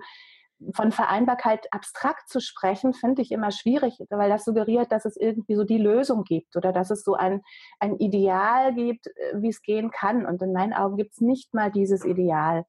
von 0.74 0.92
Vereinbarkeit 0.92 1.68
abstrakt 1.72 2.30
zu 2.30 2.40
sprechen, 2.40 2.94
finde 2.94 3.22
ich 3.22 3.32
immer 3.32 3.52
schwierig, 3.52 3.98
weil 4.10 4.30
das 4.30 4.46
suggeriert, 4.46 4.92
dass 4.92 5.06
es 5.06 5.18
irgendwie 5.18 5.56
so 5.56 5.64
die 5.64 5.78
Lösung 5.78 6.24
gibt 6.24 6.56
oder 6.56 6.72
dass 6.72 6.90
es 6.90 7.04
so 7.04 7.16
ein, 7.16 7.42
ein 7.80 7.98
Ideal 7.98 8.74
gibt, 8.74 9.08
äh, 9.08 9.42
wie 9.42 9.50
es 9.50 9.62
gehen 9.62 9.92
kann. 9.92 10.26
Und 10.26 10.42
in 10.42 10.54
meinen 10.54 10.74
Augen 10.74 10.98
gibt 10.98 11.14
es 11.14 11.22
nicht 11.22 11.54
mal 11.54 11.72
dieses 11.72 12.06
Ideal. 12.06 12.66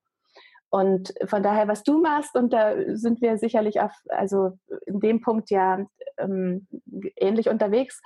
Und 0.71 1.15
von 1.27 1.45
daher, 1.45 1.69
was 1.69 1.85
du 1.85 2.01
machst, 2.01 2.35
und 2.35 2.53
da 2.53 2.75
sind 2.97 3.21
wir 3.21 3.39
sicherlich 3.39 3.81
auf, 3.81 3.93
also 4.09 4.59
in 4.87 4.99
dem 4.99 5.21
Punkt 5.21 5.51
ja 5.51 5.87
ähm, 6.19 6.67
ähnlich 7.15 7.49
unterwegs, 7.49 8.03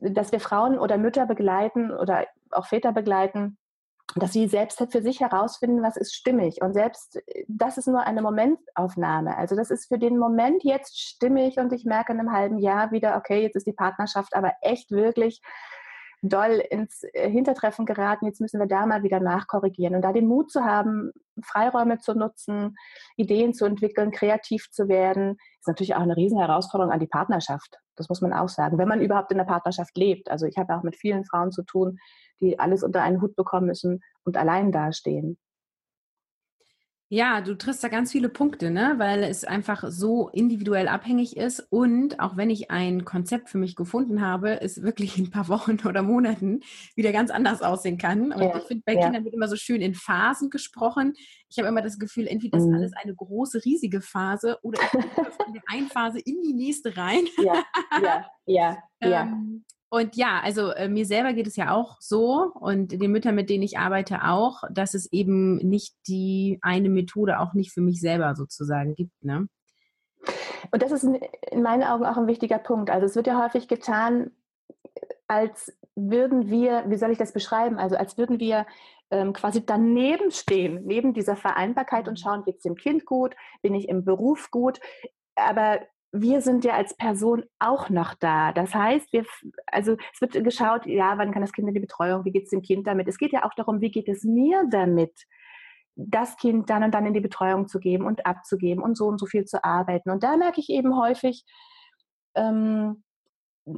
dass 0.00 0.32
wir 0.32 0.40
Frauen 0.40 0.78
oder 0.78 0.96
Mütter 0.96 1.26
begleiten 1.26 1.90
oder 1.90 2.26
auch 2.50 2.66
Väter 2.66 2.92
begleiten, 2.92 3.58
dass 4.16 4.32
sie 4.32 4.48
selbst 4.48 4.82
für 4.90 5.02
sich 5.02 5.20
herausfinden, 5.20 5.82
was 5.82 5.96
ist 5.96 6.14
stimmig. 6.14 6.62
Und 6.62 6.74
selbst 6.74 7.16
äh, 7.26 7.44
das 7.48 7.78
ist 7.78 7.88
nur 7.88 8.00
eine 8.00 8.22
Momentaufnahme. 8.22 9.36
Also 9.36 9.56
das 9.56 9.70
ist 9.70 9.88
für 9.88 9.98
den 9.98 10.18
Moment 10.18 10.64
jetzt 10.64 10.98
stimmig 10.98 11.58
und 11.58 11.72
ich 11.72 11.84
merke 11.84 12.12
in 12.12 12.20
einem 12.20 12.32
halben 12.32 12.58
Jahr 12.58 12.92
wieder, 12.92 13.16
okay, 13.16 13.42
jetzt 13.42 13.56
ist 13.56 13.66
die 13.66 13.72
Partnerschaft 13.72 14.34
aber 14.34 14.52
echt 14.62 14.90
wirklich 14.90 15.40
doll 16.28 16.62
ins 16.70 17.02
äh, 17.12 17.30
Hintertreffen 17.30 17.86
geraten, 17.86 18.26
jetzt 18.26 18.40
müssen 18.40 18.60
wir 18.60 18.66
da 18.66 18.86
mal 18.86 19.02
wieder 19.02 19.20
nachkorrigieren. 19.20 19.94
Und 19.94 20.02
da 20.02 20.12
den 20.12 20.26
Mut 20.26 20.50
zu 20.50 20.64
haben, 20.64 21.12
Freiräume 21.42 21.98
zu 21.98 22.14
nutzen, 22.14 22.76
Ideen 23.16 23.54
zu 23.54 23.64
entwickeln, 23.64 24.10
kreativ 24.10 24.70
zu 24.70 24.88
werden, 24.88 25.36
ist 25.60 25.68
natürlich 25.68 25.94
auch 25.94 26.00
eine 26.00 26.16
riesen 26.16 26.38
Herausforderung 26.38 26.92
an 26.92 27.00
die 27.00 27.06
Partnerschaft. 27.06 27.78
Das 27.96 28.08
muss 28.08 28.20
man 28.20 28.32
auch 28.32 28.48
sagen, 28.48 28.78
wenn 28.78 28.88
man 28.88 29.00
überhaupt 29.00 29.32
in 29.32 29.38
der 29.38 29.44
Partnerschaft 29.44 29.96
lebt. 29.96 30.30
Also 30.30 30.46
ich 30.46 30.56
habe 30.56 30.74
auch 30.74 30.82
mit 30.82 30.96
vielen 30.96 31.24
Frauen 31.24 31.52
zu 31.52 31.62
tun, 31.62 31.98
die 32.40 32.58
alles 32.58 32.82
unter 32.82 33.02
einen 33.02 33.20
Hut 33.22 33.34
bekommen 33.36 33.66
müssen 33.66 34.00
und 34.24 34.36
allein 34.36 34.72
dastehen. 34.72 35.38
Ja, 37.08 37.40
du 37.40 37.56
triffst 37.56 37.84
da 37.84 37.88
ganz 37.88 38.10
viele 38.10 38.28
Punkte, 38.28 38.70
ne? 38.70 38.94
weil 38.96 39.22
es 39.22 39.44
einfach 39.44 39.84
so 39.88 40.28
individuell 40.30 40.88
abhängig 40.88 41.36
ist 41.36 41.60
und 41.70 42.18
auch 42.18 42.36
wenn 42.36 42.50
ich 42.50 42.72
ein 42.72 43.04
Konzept 43.04 43.48
für 43.48 43.58
mich 43.58 43.76
gefunden 43.76 44.20
habe, 44.20 44.60
es 44.60 44.82
wirklich 44.82 45.16
in 45.16 45.26
ein 45.26 45.30
paar 45.30 45.46
Wochen 45.46 45.78
oder 45.86 46.02
Monaten 46.02 46.62
wieder 46.96 47.12
ganz 47.12 47.30
anders 47.30 47.62
aussehen 47.62 47.96
kann. 47.96 48.32
Und 48.32 48.42
ja, 48.42 48.56
ich 48.56 48.64
finde, 48.64 48.82
bei 48.84 48.94
ja. 48.94 49.04
Kindern 49.04 49.24
wird 49.24 49.34
immer 49.34 49.46
so 49.46 49.54
schön 49.54 49.82
in 49.82 49.94
Phasen 49.94 50.50
gesprochen. 50.50 51.14
Ich 51.48 51.58
habe 51.58 51.68
immer 51.68 51.82
das 51.82 52.00
Gefühl, 52.00 52.26
entweder 52.26 52.58
ist 52.58 52.66
mhm. 52.66 52.74
alles 52.74 52.92
eine 53.00 53.14
große, 53.14 53.64
riesige 53.64 54.00
Phase 54.00 54.58
oder 54.62 54.80
ich 54.82 54.88
von 55.44 55.52
der 55.52 55.62
einen 55.68 55.86
Phase 55.86 56.18
in 56.18 56.42
die 56.42 56.54
nächste 56.54 56.96
rein. 56.96 57.26
Ja, 57.38 57.64
ja, 58.02 58.26
ja. 58.46 58.78
ja. 59.00 59.22
ähm, 59.22 59.64
und 59.88 60.16
ja, 60.16 60.40
also 60.42 60.70
äh, 60.70 60.88
mir 60.88 61.06
selber 61.06 61.32
geht 61.32 61.46
es 61.46 61.56
ja 61.56 61.72
auch 61.72 61.96
so 62.00 62.50
und 62.54 62.92
den 62.92 63.12
Müttern, 63.12 63.34
mit 63.34 63.50
denen 63.50 63.62
ich 63.62 63.78
arbeite, 63.78 64.24
auch, 64.24 64.62
dass 64.70 64.94
es 64.94 65.12
eben 65.12 65.58
nicht 65.58 65.94
die 66.08 66.58
eine 66.62 66.88
Methode 66.88 67.38
auch 67.38 67.54
nicht 67.54 67.72
für 67.72 67.80
mich 67.80 68.00
selber 68.00 68.34
sozusagen 68.34 68.94
gibt. 68.94 69.12
Ne? 69.22 69.48
Und 70.72 70.82
das 70.82 70.90
ist 70.90 71.04
in 71.04 71.62
meinen 71.62 71.84
Augen 71.84 72.04
auch 72.04 72.16
ein 72.16 72.26
wichtiger 72.26 72.58
Punkt. 72.58 72.90
Also 72.90 73.06
es 73.06 73.14
wird 73.14 73.28
ja 73.28 73.42
häufig 73.42 73.68
getan, 73.68 74.32
als 75.28 75.72
würden 75.94 76.50
wir, 76.50 76.84
wie 76.88 76.96
soll 76.96 77.10
ich 77.10 77.18
das 77.18 77.32
beschreiben? 77.32 77.78
Also 77.78 77.96
als 77.96 78.18
würden 78.18 78.40
wir 78.40 78.66
ähm, 79.10 79.32
quasi 79.32 79.64
daneben 79.64 80.32
stehen, 80.32 80.84
neben 80.84 81.14
dieser 81.14 81.36
Vereinbarkeit 81.36 82.08
und 82.08 82.14
mhm. 82.14 82.22
schauen, 82.22 82.44
geht 82.44 82.56
es 82.56 82.62
dem 82.62 82.74
Kind 82.74 83.06
gut, 83.06 83.36
bin 83.62 83.74
ich 83.74 83.88
im 83.88 84.04
Beruf 84.04 84.50
gut. 84.50 84.80
Aber 85.36 85.80
wir 86.22 86.40
sind 86.40 86.64
ja 86.64 86.74
als 86.74 86.96
Person 86.96 87.44
auch 87.58 87.90
noch 87.90 88.14
da. 88.14 88.52
Das 88.52 88.74
heißt, 88.74 89.12
wir, 89.12 89.24
also 89.66 89.96
es 90.12 90.20
wird 90.20 90.44
geschaut, 90.44 90.86
ja, 90.86 91.18
wann 91.18 91.32
kann 91.32 91.42
das 91.42 91.52
Kind 91.52 91.68
in 91.68 91.74
die 91.74 91.80
Betreuung, 91.80 92.24
wie 92.24 92.32
geht 92.32 92.44
es 92.44 92.50
dem 92.50 92.62
Kind 92.62 92.86
damit? 92.86 93.08
Es 93.08 93.18
geht 93.18 93.32
ja 93.32 93.44
auch 93.44 93.54
darum, 93.54 93.80
wie 93.80 93.90
geht 93.90 94.08
es 94.08 94.24
mir 94.24 94.64
damit, 94.70 95.12
das 95.96 96.36
Kind 96.36 96.68
dann 96.68 96.84
und 96.84 96.94
dann 96.94 97.06
in 97.06 97.14
die 97.14 97.20
Betreuung 97.20 97.68
zu 97.68 97.78
geben 97.78 98.04
und 98.04 98.26
abzugeben 98.26 98.82
und 98.82 98.96
so 98.96 99.06
und 99.06 99.18
so 99.18 99.26
viel 99.26 99.46
zu 99.46 99.64
arbeiten. 99.64 100.10
Und 100.10 100.22
da 100.22 100.36
merke 100.36 100.60
ich 100.60 100.68
eben 100.68 100.96
häufig 100.96 101.44
ähm, 102.34 103.02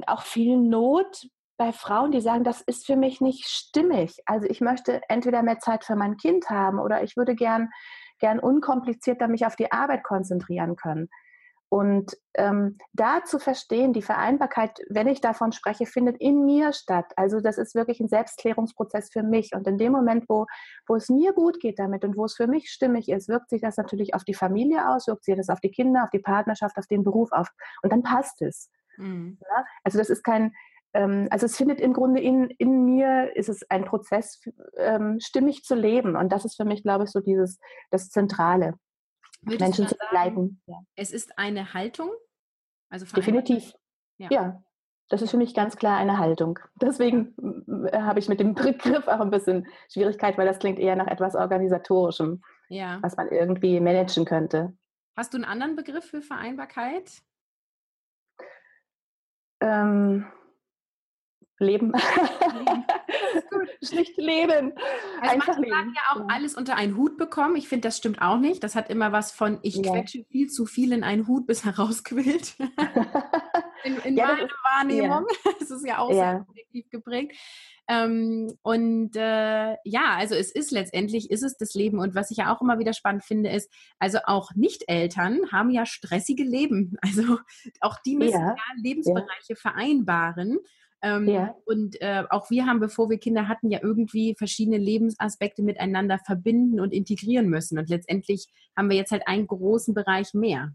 auch 0.05 0.23
viel 0.23 0.57
Not 0.57 1.27
bei 1.57 1.71
Frauen, 1.73 2.11
die 2.11 2.21
sagen, 2.21 2.43
das 2.43 2.61
ist 2.61 2.85
für 2.85 2.95
mich 2.95 3.21
nicht 3.21 3.47
stimmig. 3.47 4.17
Also 4.25 4.47
ich 4.49 4.61
möchte 4.61 5.01
entweder 5.09 5.43
mehr 5.43 5.59
Zeit 5.59 5.83
für 5.83 5.95
mein 5.95 6.17
Kind 6.17 6.49
haben 6.49 6.79
oder 6.79 7.03
ich 7.03 7.17
würde 7.17 7.35
gern, 7.35 7.69
gern 8.19 8.39
unkomplizierter 8.39 9.27
mich 9.27 9.45
auf 9.45 9.55
die 9.55 9.71
Arbeit 9.71 10.03
konzentrieren 10.03 10.75
können. 10.75 11.09
Und 11.69 12.17
ähm, 12.33 12.79
da 12.93 13.23
zu 13.23 13.37
verstehen, 13.37 13.93
die 13.93 14.01
Vereinbarkeit, 14.01 14.79
wenn 14.89 15.07
ich 15.07 15.21
davon 15.21 15.51
spreche, 15.51 15.85
findet 15.85 16.17
in 16.19 16.43
mir 16.43 16.73
statt. 16.73 17.13
Also 17.15 17.41
das 17.41 17.59
ist 17.59 17.75
wirklich 17.75 17.99
ein 17.99 18.07
Selbstklärungsprozess 18.07 19.11
für 19.11 19.21
mich. 19.21 19.53
Und 19.53 19.67
in 19.67 19.77
dem 19.77 19.91
Moment, 19.91 20.25
wo, 20.27 20.47
wo 20.87 20.95
es 20.95 21.09
mir 21.09 21.31
gut 21.33 21.59
geht 21.59 21.77
damit 21.77 22.03
und 22.03 22.17
wo 22.17 22.25
es 22.25 22.35
für 22.35 22.47
mich 22.47 22.71
stimmig 22.71 23.07
ist, 23.07 23.29
wirkt 23.29 23.51
sich 23.51 23.61
das 23.61 23.77
natürlich 23.77 24.15
auf 24.15 24.23
die 24.23 24.33
Familie 24.33 24.89
aus, 24.89 25.05
wirkt 25.07 25.23
sich 25.25 25.37
das 25.37 25.49
auf 25.49 25.59
die 25.59 25.69
Kinder, 25.69 26.03
auf 26.03 26.09
die 26.09 26.19
Partnerschaft, 26.19 26.75
auf 26.77 26.87
den 26.87 27.03
Beruf 27.03 27.31
auf. 27.31 27.49
Und 27.83 27.93
dann 27.93 28.01
passt 28.01 28.41
es. 28.41 28.71
Mhm. 28.97 29.37
Ja? 29.41 29.63
Also 29.83 29.99
das 29.99 30.09
ist 30.09 30.23
kein, 30.23 30.53
ähm, 30.93 31.27
also 31.29 31.45
es 31.45 31.55
findet 31.55 31.79
im 31.79 31.93
Grunde 31.93 32.19
in, 32.19 32.49
in 32.57 32.83
mir, 32.83 33.35
ist 33.35 33.49
es 33.49 33.69
ein 33.69 33.85
Prozess, 33.85 34.41
ähm, 34.77 35.19
stimmig 35.19 35.63
zu 35.63 35.75
leben. 35.75 36.15
Und 36.15 36.31
das 36.31 36.45
ist 36.45 36.55
für 36.55 36.65
mich, 36.65 36.81
glaube 36.81 37.03
ich, 37.03 37.11
so 37.11 37.19
dieses, 37.19 37.59
das 37.91 38.09
Zentrale. 38.09 38.73
Menschen 39.41 39.87
zu 39.87 39.95
begleiten. 39.95 40.61
Ja. 40.65 40.79
Es 40.95 41.11
ist 41.11 41.37
eine 41.37 41.73
Haltung? 41.73 42.11
Also 42.89 43.05
Definitiv. 43.05 43.73
Ja. 44.17 44.27
ja. 44.31 44.63
das 45.09 45.21
ist 45.21 45.31
für 45.31 45.37
mich 45.37 45.53
ganz 45.53 45.77
klar 45.77 45.97
eine 45.97 46.17
Haltung. 46.17 46.59
Deswegen 46.81 47.35
äh, 47.91 48.01
habe 48.01 48.19
ich 48.19 48.27
mit 48.29 48.39
dem 48.39 48.53
Begriff 48.55 49.07
auch 49.07 49.19
ein 49.19 49.31
bisschen 49.31 49.67
Schwierigkeit, 49.91 50.37
weil 50.37 50.47
das 50.47 50.59
klingt 50.59 50.79
eher 50.79 50.95
nach 50.95 51.07
etwas 51.07 51.35
Organisatorischem, 51.35 52.41
ja. 52.69 52.99
was 53.01 53.15
man 53.15 53.29
irgendwie 53.29 53.79
managen 53.79 54.25
könnte. 54.25 54.77
Hast 55.15 55.33
du 55.33 55.37
einen 55.37 55.45
anderen 55.45 55.75
Begriff 55.75 56.05
für 56.05 56.21
Vereinbarkeit? 56.21 57.21
Ähm, 59.61 60.25
Leben. 61.59 61.91
leben. 61.91 62.85
Schlicht 63.83 64.17
leben. 64.17 64.73
Also 65.21 65.35
Einfach 65.35 65.57
leben. 65.57 65.71
sagen 65.71 65.93
ja 65.95 66.01
auch 66.13 66.29
alles 66.29 66.55
unter 66.55 66.75
einen 66.75 66.95
Hut 66.95 67.17
bekommen. 67.17 67.55
Ich 67.55 67.67
finde, 67.67 67.87
das 67.87 67.97
stimmt 67.97 68.21
auch 68.21 68.37
nicht. 68.37 68.63
Das 68.63 68.75
hat 68.75 68.89
immer 68.89 69.11
was 69.11 69.31
von, 69.31 69.59
ich 69.61 69.75
ja. 69.75 69.91
quetsche 69.91 70.25
viel 70.25 70.49
zu 70.49 70.65
viel 70.65 70.91
in 70.91 71.03
einen 71.03 71.27
Hut, 71.27 71.47
bis 71.47 71.65
er 71.65 71.77
rausquillt. 71.77 72.55
in, 73.83 73.97
in 73.97 74.17
ja, 74.17 74.27
meiner 74.27 74.49
Wahrnehmung. 74.77 75.25
Ja. 75.29 75.51
Das 75.59 75.71
ist 75.71 75.85
ja 75.85 75.99
auch 75.99 76.11
sehr 76.11 76.45
objektiv 76.49 76.89
geprägt. 76.89 77.35
Ähm, 77.87 78.55
und 78.61 79.15
äh, 79.15 79.75
ja, 79.83 80.15
also 80.15 80.35
es 80.35 80.51
ist 80.51 80.71
letztendlich, 80.71 81.29
ist 81.31 81.43
es 81.43 81.57
das 81.57 81.73
Leben. 81.73 81.99
Und 81.99 82.15
was 82.15 82.31
ich 82.31 82.37
ja 82.37 82.53
auch 82.53 82.61
immer 82.61 82.79
wieder 82.79 82.93
spannend 82.93 83.23
finde, 83.23 83.49
ist, 83.49 83.71
also 83.99 84.19
auch 84.25 84.51
Nicht-Eltern 84.55 85.51
haben 85.51 85.69
ja 85.69 85.85
stressige 85.85 86.43
Leben. 86.43 86.97
Also 87.01 87.39
auch 87.81 87.97
die 88.05 88.15
müssen 88.15 88.39
ja, 88.39 88.55
Lebensbereiche 88.77 89.55
vereinbaren. 89.55 90.59
Ähm, 91.01 91.27
ja. 91.27 91.55
Und 91.65 92.01
äh, 92.01 92.23
auch 92.29 92.49
wir 92.49 92.65
haben, 92.65 92.79
bevor 92.79 93.09
wir 93.09 93.17
Kinder 93.17 93.47
hatten, 93.47 93.69
ja 93.69 93.79
irgendwie 93.81 94.35
verschiedene 94.37 94.77
Lebensaspekte 94.77 95.63
miteinander 95.63 96.19
verbinden 96.25 96.79
und 96.79 96.93
integrieren 96.93 97.47
müssen. 97.47 97.79
Und 97.79 97.89
letztendlich 97.89 98.47
haben 98.75 98.89
wir 98.89 98.97
jetzt 98.97 99.11
halt 99.11 99.27
einen 99.27 99.47
großen 99.47 99.93
Bereich 99.93 100.33
mehr. 100.33 100.73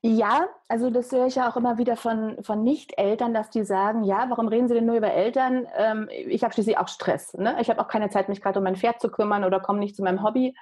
Ja, 0.00 0.46
also 0.68 0.90
das 0.90 1.10
höre 1.10 1.26
ich 1.26 1.34
ja 1.34 1.50
auch 1.50 1.56
immer 1.56 1.76
wieder 1.76 1.96
von, 1.96 2.42
von 2.44 2.62
Nicht-Eltern, 2.62 3.34
dass 3.34 3.50
die 3.50 3.64
sagen, 3.64 4.04
ja, 4.04 4.26
warum 4.30 4.46
reden 4.46 4.68
Sie 4.68 4.74
denn 4.74 4.86
nur 4.86 4.96
über 4.96 5.10
Eltern? 5.10 5.66
Ähm, 5.76 6.08
ich 6.10 6.44
habe 6.44 6.54
schließlich 6.54 6.78
auch 6.78 6.86
Stress. 6.86 7.34
Ne? 7.34 7.56
Ich 7.60 7.68
habe 7.68 7.80
auch 7.80 7.88
keine 7.88 8.08
Zeit, 8.08 8.28
mich 8.28 8.40
gerade 8.40 8.60
um 8.60 8.64
mein 8.64 8.76
Pferd 8.76 9.00
zu 9.00 9.10
kümmern 9.10 9.42
oder 9.42 9.58
komme 9.58 9.80
nicht 9.80 9.96
zu 9.96 10.04
meinem 10.04 10.22
Hobby. 10.22 10.54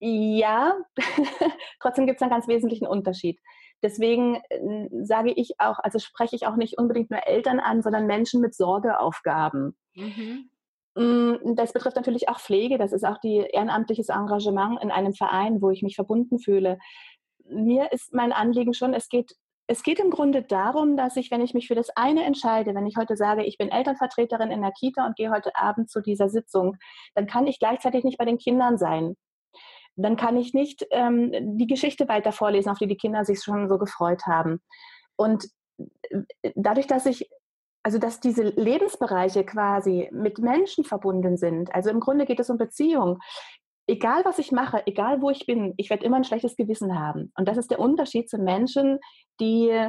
Ja, 0.00 0.74
trotzdem 1.80 2.06
gibt 2.06 2.16
es 2.16 2.22
einen 2.22 2.32
ganz 2.32 2.48
wesentlichen 2.48 2.88
Unterschied. 2.88 3.38
Deswegen 3.82 4.36
äh, 4.48 4.88
sage 5.02 5.32
ich 5.32 5.60
auch, 5.60 5.78
also 5.80 5.98
spreche 5.98 6.36
ich 6.36 6.46
auch 6.46 6.56
nicht 6.56 6.78
unbedingt 6.78 7.10
nur 7.10 7.26
Eltern 7.26 7.60
an, 7.60 7.82
sondern 7.82 8.06
Menschen 8.06 8.40
mit 8.40 8.54
Sorgeaufgaben. 8.54 9.76
Mhm. 9.94 10.50
Mm, 10.94 11.54
das 11.56 11.72
betrifft 11.72 11.96
natürlich 11.96 12.28
auch 12.28 12.40
Pflege. 12.40 12.78
Das 12.78 12.92
ist 12.92 13.04
auch 13.04 13.18
die 13.18 13.38
ehrenamtliches 13.38 14.08
Engagement 14.08 14.82
in 14.82 14.90
einem 14.90 15.14
Verein, 15.14 15.60
wo 15.60 15.70
ich 15.70 15.82
mich 15.82 15.96
verbunden 15.96 16.38
fühle. 16.38 16.78
Mir 17.44 17.92
ist 17.92 18.14
mein 18.14 18.32
Anliegen 18.32 18.74
schon, 18.74 18.94
es 18.94 19.08
geht 19.08 19.34
es 19.68 19.82
geht 19.84 20.00
im 20.00 20.10
Grunde 20.10 20.42
darum, 20.42 20.96
dass 20.96 21.16
ich, 21.16 21.30
wenn 21.30 21.40
ich 21.40 21.54
mich 21.54 21.68
für 21.68 21.76
das 21.76 21.88
eine 21.96 22.24
entscheide, 22.24 22.74
wenn 22.74 22.86
ich 22.86 22.96
heute 22.96 23.16
sage, 23.16 23.44
ich 23.44 23.58
bin 23.58 23.70
Elternvertreterin 23.70 24.50
in 24.50 24.60
der 24.60 24.72
Kita 24.72 25.06
und 25.06 25.16
gehe 25.16 25.30
heute 25.30 25.54
Abend 25.56 25.88
zu 25.88 26.02
dieser 26.02 26.28
Sitzung, 26.28 26.76
dann 27.14 27.26
kann 27.26 27.46
ich 27.46 27.58
gleichzeitig 27.58 28.04
nicht 28.04 28.18
bei 28.18 28.24
den 28.24 28.38
Kindern 28.38 28.76
sein 28.76 29.16
dann 29.96 30.16
kann 30.16 30.36
ich 30.36 30.54
nicht 30.54 30.86
ähm, 30.90 31.56
die 31.58 31.66
Geschichte 31.66 32.08
weiter 32.08 32.32
vorlesen, 32.32 32.70
auf 32.70 32.78
die 32.78 32.86
die 32.86 32.96
Kinder 32.96 33.24
sich 33.24 33.42
schon 33.42 33.68
so 33.68 33.78
gefreut 33.78 34.26
haben. 34.26 34.60
Und 35.16 35.46
äh, 35.78 36.52
dadurch, 36.54 36.86
dass 36.86 37.06
ich 37.06 37.28
also 37.82 37.98
dass 37.98 38.20
diese 38.20 38.44
Lebensbereiche 38.44 39.44
quasi 39.44 40.08
mit 40.12 40.38
Menschen 40.38 40.84
verbunden 40.84 41.36
sind. 41.36 41.74
Also 41.74 41.90
im 41.90 42.00
Grunde 42.00 42.26
geht 42.26 42.40
es 42.40 42.50
um 42.50 42.56
Beziehung. 42.56 43.18
Egal 43.88 44.24
was 44.24 44.38
ich 44.38 44.52
mache, 44.52 44.86
egal 44.86 45.20
wo 45.20 45.30
ich 45.30 45.46
bin, 45.46 45.74
ich 45.76 45.90
werde 45.90 46.04
immer 46.04 46.16
ein 46.16 46.24
schlechtes 46.24 46.56
Gewissen 46.56 46.98
haben. 46.98 47.32
Und 47.36 47.48
das 47.48 47.56
ist 47.56 47.70
der 47.70 47.80
Unterschied 47.80 48.30
zu 48.30 48.38
Menschen, 48.38 49.00
die 49.40 49.88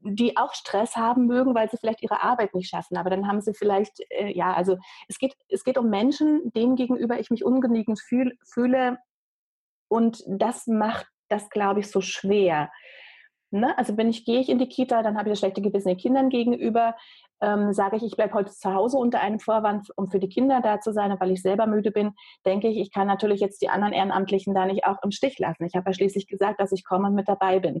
die 0.00 0.36
auch 0.36 0.54
Stress 0.54 0.96
haben 0.96 1.26
mögen, 1.26 1.54
weil 1.54 1.70
sie 1.70 1.76
vielleicht 1.76 2.02
ihre 2.02 2.22
Arbeit 2.22 2.54
nicht 2.54 2.68
schaffen. 2.68 2.96
Aber 2.96 3.10
dann 3.10 3.26
haben 3.26 3.40
sie 3.40 3.54
vielleicht, 3.54 4.00
äh, 4.10 4.32
ja, 4.36 4.52
also 4.52 4.78
es 5.08 5.18
geht, 5.18 5.34
es 5.48 5.64
geht 5.64 5.78
um 5.78 5.90
Menschen, 5.90 6.52
denen 6.52 6.76
gegenüber 6.76 7.18
ich 7.18 7.30
mich 7.30 7.44
ungenügend 7.44 8.00
fühl, 8.00 8.36
fühle. 8.44 8.98
Und 9.88 10.22
das 10.26 10.66
macht 10.66 11.06
das, 11.28 11.50
glaube 11.50 11.80
ich, 11.80 11.90
so 11.90 12.00
schwer. 12.00 12.70
Ne? 13.50 13.76
Also 13.78 13.96
wenn 13.96 14.10
ich 14.10 14.24
gehe 14.24 14.40
ich 14.40 14.48
in 14.48 14.58
die 14.58 14.68
Kita, 14.68 15.02
dann 15.02 15.16
habe 15.16 15.28
ich 15.28 15.32
das 15.32 15.38
schlechte 15.40 15.62
Gewissen 15.62 15.88
den 15.88 15.96
Kindern 15.96 16.28
gegenüber. 16.28 16.94
Ähm, 17.40 17.72
sage 17.72 17.96
ich, 17.96 18.02
ich 18.02 18.16
bleibe 18.16 18.34
heute 18.34 18.50
zu 18.50 18.74
Hause 18.74 18.96
unter 18.96 19.20
einem 19.20 19.38
Vorwand, 19.38 19.90
um 19.96 20.10
für 20.10 20.18
die 20.18 20.28
Kinder 20.28 20.60
da 20.60 20.80
zu 20.80 20.92
sein, 20.92 21.14
weil 21.18 21.30
ich 21.30 21.42
selber 21.42 21.66
müde 21.66 21.90
bin, 21.90 22.12
denke 22.44 22.68
ich, 22.68 22.78
ich 22.78 22.92
kann 22.92 23.06
natürlich 23.06 23.40
jetzt 23.40 23.62
die 23.62 23.68
anderen 23.68 23.92
Ehrenamtlichen 23.92 24.54
da 24.54 24.66
nicht 24.66 24.84
auch 24.84 24.96
im 25.02 25.10
Stich 25.10 25.38
lassen. 25.38 25.64
Ich 25.64 25.74
habe 25.74 25.88
ja 25.88 25.94
schließlich 25.94 26.26
gesagt, 26.26 26.60
dass 26.60 26.72
ich 26.72 26.84
komme 26.84 27.08
und 27.08 27.14
mit 27.14 27.28
dabei 27.28 27.60
bin. 27.60 27.80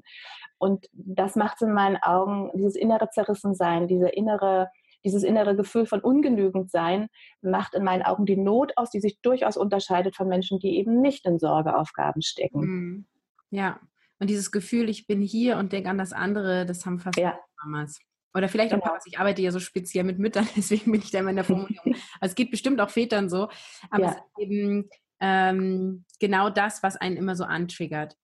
Und 0.58 0.86
das 0.92 1.34
macht 1.36 1.60
in 1.62 1.72
meinen 1.72 1.96
Augen 1.96 2.50
dieses 2.54 2.76
innere 2.76 3.10
Zerrissensein, 3.10 3.88
diese 3.88 4.08
innere 4.08 4.68
dieses 5.04 5.22
innere 5.22 5.54
Gefühl 5.54 5.86
von 5.86 6.00
ungenügend 6.00 6.70
sein 6.70 7.08
macht 7.40 7.74
in 7.74 7.84
meinen 7.84 8.02
Augen 8.02 8.26
die 8.26 8.36
Not 8.36 8.72
aus, 8.76 8.90
die 8.90 9.00
sich 9.00 9.20
durchaus 9.20 9.56
unterscheidet 9.56 10.16
von 10.16 10.28
Menschen, 10.28 10.58
die 10.58 10.76
eben 10.76 11.00
nicht 11.00 11.24
in 11.24 11.38
Sorgeaufgaben 11.38 12.20
stecken. 12.20 12.60
Mhm. 12.60 13.06
Ja, 13.50 13.80
und 14.18 14.28
dieses 14.28 14.50
Gefühl, 14.50 14.88
ich 14.88 15.06
bin 15.06 15.20
hier 15.20 15.56
und 15.58 15.72
denke 15.72 15.88
an 15.88 15.98
das 15.98 16.12
andere, 16.12 16.66
das 16.66 16.84
haben 16.84 16.98
fast 16.98 17.18
ja. 17.18 17.38
Mamas. 17.62 18.00
Oder 18.34 18.48
vielleicht 18.48 18.72
auch 18.72 18.78
genau. 18.78 18.88
Papas. 18.88 19.06
Ich 19.06 19.18
arbeite 19.18 19.42
ja 19.42 19.50
so 19.50 19.60
speziell 19.60 20.04
mit 20.04 20.18
Müttern, 20.18 20.46
deswegen 20.56 20.92
bin 20.92 21.00
ich 21.00 21.10
da 21.10 21.20
immer 21.20 21.30
in 21.30 21.36
der 21.36 21.44
Formulierung. 21.44 21.94
also 22.20 22.32
es 22.32 22.34
geht 22.34 22.50
bestimmt 22.50 22.80
auch 22.80 22.90
Vätern 22.90 23.28
so. 23.28 23.48
Aber 23.90 24.04
ja. 24.04 24.10
es 24.10 24.16
ist 24.16 24.38
eben 24.38 24.88
ähm, 25.20 26.04
genau 26.20 26.50
das, 26.50 26.82
was 26.82 26.96
einen 26.96 27.16
immer 27.16 27.36
so 27.36 27.44
antriggert. 27.44 28.16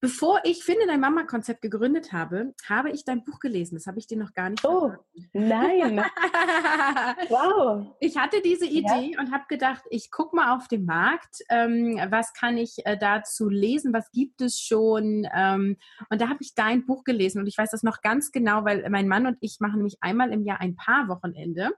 Bevor 0.00 0.40
ich 0.44 0.62
Finde 0.64 0.86
dein 0.86 1.00
Mama-Konzept 1.00 1.62
gegründet 1.62 2.12
habe, 2.12 2.54
habe 2.68 2.90
ich 2.90 3.04
dein 3.04 3.24
Buch 3.24 3.38
gelesen. 3.38 3.74
Das 3.76 3.86
habe 3.86 3.98
ich 3.98 4.06
dir 4.06 4.18
noch 4.18 4.34
gar 4.34 4.50
nicht 4.50 4.64
Oh, 4.64 4.90
verraten. 4.90 5.94
nein. 5.94 6.04
wow. 7.28 7.86
Ich 8.00 8.16
hatte 8.16 8.42
diese 8.42 8.66
Idee 8.66 9.12
ja. 9.12 9.20
und 9.20 9.32
habe 9.32 9.44
gedacht, 9.48 9.82
ich 9.90 10.10
gucke 10.10 10.36
mal 10.36 10.56
auf 10.56 10.68
den 10.68 10.84
Markt. 10.84 11.38
Ähm, 11.48 11.98
was 12.10 12.34
kann 12.34 12.58
ich 12.58 12.84
äh, 12.84 12.98
dazu 12.98 13.48
lesen? 13.48 13.92
Was 13.92 14.10
gibt 14.12 14.40
es 14.42 14.60
schon? 14.60 15.26
Ähm, 15.34 15.76
und 16.10 16.20
da 16.20 16.28
habe 16.28 16.38
ich 16.40 16.54
dein 16.54 16.84
Buch 16.84 17.04
gelesen 17.04 17.40
und 17.40 17.46
ich 17.46 17.56
weiß 17.56 17.70
das 17.70 17.82
noch 17.82 18.02
ganz 18.02 18.30
genau, 18.30 18.64
weil 18.64 18.88
mein 18.90 19.08
Mann 19.08 19.26
und 19.26 19.38
ich 19.40 19.58
machen 19.60 19.76
nämlich 19.76 19.96
einmal 20.00 20.32
im 20.32 20.44
Jahr 20.44 20.60
ein 20.60 20.76
paar 20.76 21.08
Wochenende 21.08 21.70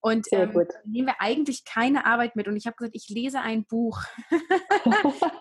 und 0.00 0.26
ähm, 0.32 0.52
nehmen 0.84 1.06
wir 1.06 1.20
eigentlich 1.20 1.64
keine 1.64 2.06
Arbeit 2.06 2.34
mit. 2.34 2.48
Und 2.48 2.56
ich 2.56 2.66
habe 2.66 2.76
gesagt, 2.76 2.96
ich 2.96 3.08
lese 3.08 3.40
ein 3.40 3.64
Buch. 3.64 4.02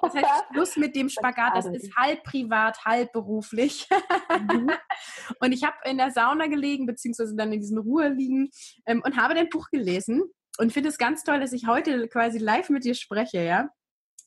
das 0.02 0.14
heißt, 0.14 0.46
Schluss 0.54 0.78
mit 0.78 0.96
dem 0.96 1.10
Spagat. 1.10 1.56
Das 1.56 1.66
ist 1.66 1.96
halb 1.96 2.24
privat, 2.32 2.86
halb 2.86 3.12
beruflich. 3.12 3.88
Mhm. 4.30 4.72
und 5.40 5.52
ich 5.52 5.64
habe 5.64 5.78
in 5.86 5.98
der 5.98 6.12
Sauna 6.12 6.48
gelegen, 6.48 6.86
beziehungsweise 6.86 7.36
dann 7.36 7.54
in 7.54 7.60
diesen 7.60 7.78
Ruhe 7.78 8.10
liegen 8.10 8.50
ähm, 8.86 9.02
und 9.06 9.18
habe 9.18 9.36
dein 9.36 9.50
Buch 9.50 9.70
gelesen 9.70 10.24
und 10.58 10.74
finde 10.74 10.90
es 10.90 10.98
ganz 10.98 11.24
toll, 11.24 11.40
dass 11.40 11.54
ich 11.54 11.68
heute 11.68 12.08
quasi 12.08 12.38
live 12.38 12.70
mit 12.70 12.84
dir 12.84 12.96
spreche, 12.96 13.44
ja, 13.44 13.70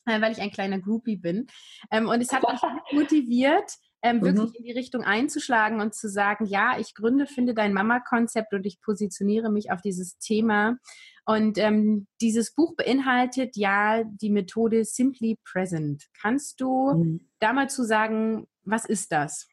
äh, 0.07 0.21
weil 0.21 0.33
ich 0.33 0.41
ein 0.41 0.51
kleiner 0.51 0.81
Groupie 0.81 1.17
bin. 1.17 1.47
Ähm, 1.91 2.09
und 2.09 2.21
es 2.21 2.33
hat 2.33 2.43
mich 2.43 2.61
motiviert, 2.93 3.71
ähm, 4.03 4.23
wirklich 4.23 4.51
mhm. 4.51 4.57
in 4.57 4.65
die 4.65 4.73
Richtung 4.73 5.03
einzuschlagen 5.03 5.81
und 5.81 5.95
zu 5.95 6.09
sagen, 6.09 6.45
ja, 6.45 6.79
ich 6.79 6.95
gründe, 6.95 7.27
finde 7.27 7.55
dein 7.55 7.73
Mama-Konzept 7.73 8.53
und 8.53 8.67
ich 8.67 8.81
positioniere 8.83 9.51
mich 9.51 9.71
auf 9.71 9.81
dieses 9.81 10.19
Thema. 10.19 10.77
Und 11.27 11.57
ähm, 11.59 12.07
dieses 12.21 12.55
Buch 12.55 12.75
beinhaltet 12.77 13.57
ja 13.57 14.05
die 14.05 14.31
Methode 14.31 14.85
Simply 14.85 15.39
Present. 15.45 16.05
Kannst 16.21 16.61
du 16.61 16.93
mhm. 16.93 17.31
da 17.39 17.53
mal 17.53 17.71
zu 17.71 17.85
sagen, 17.85 18.47
was 18.63 18.85
ist 18.85 19.11
das? 19.13 19.49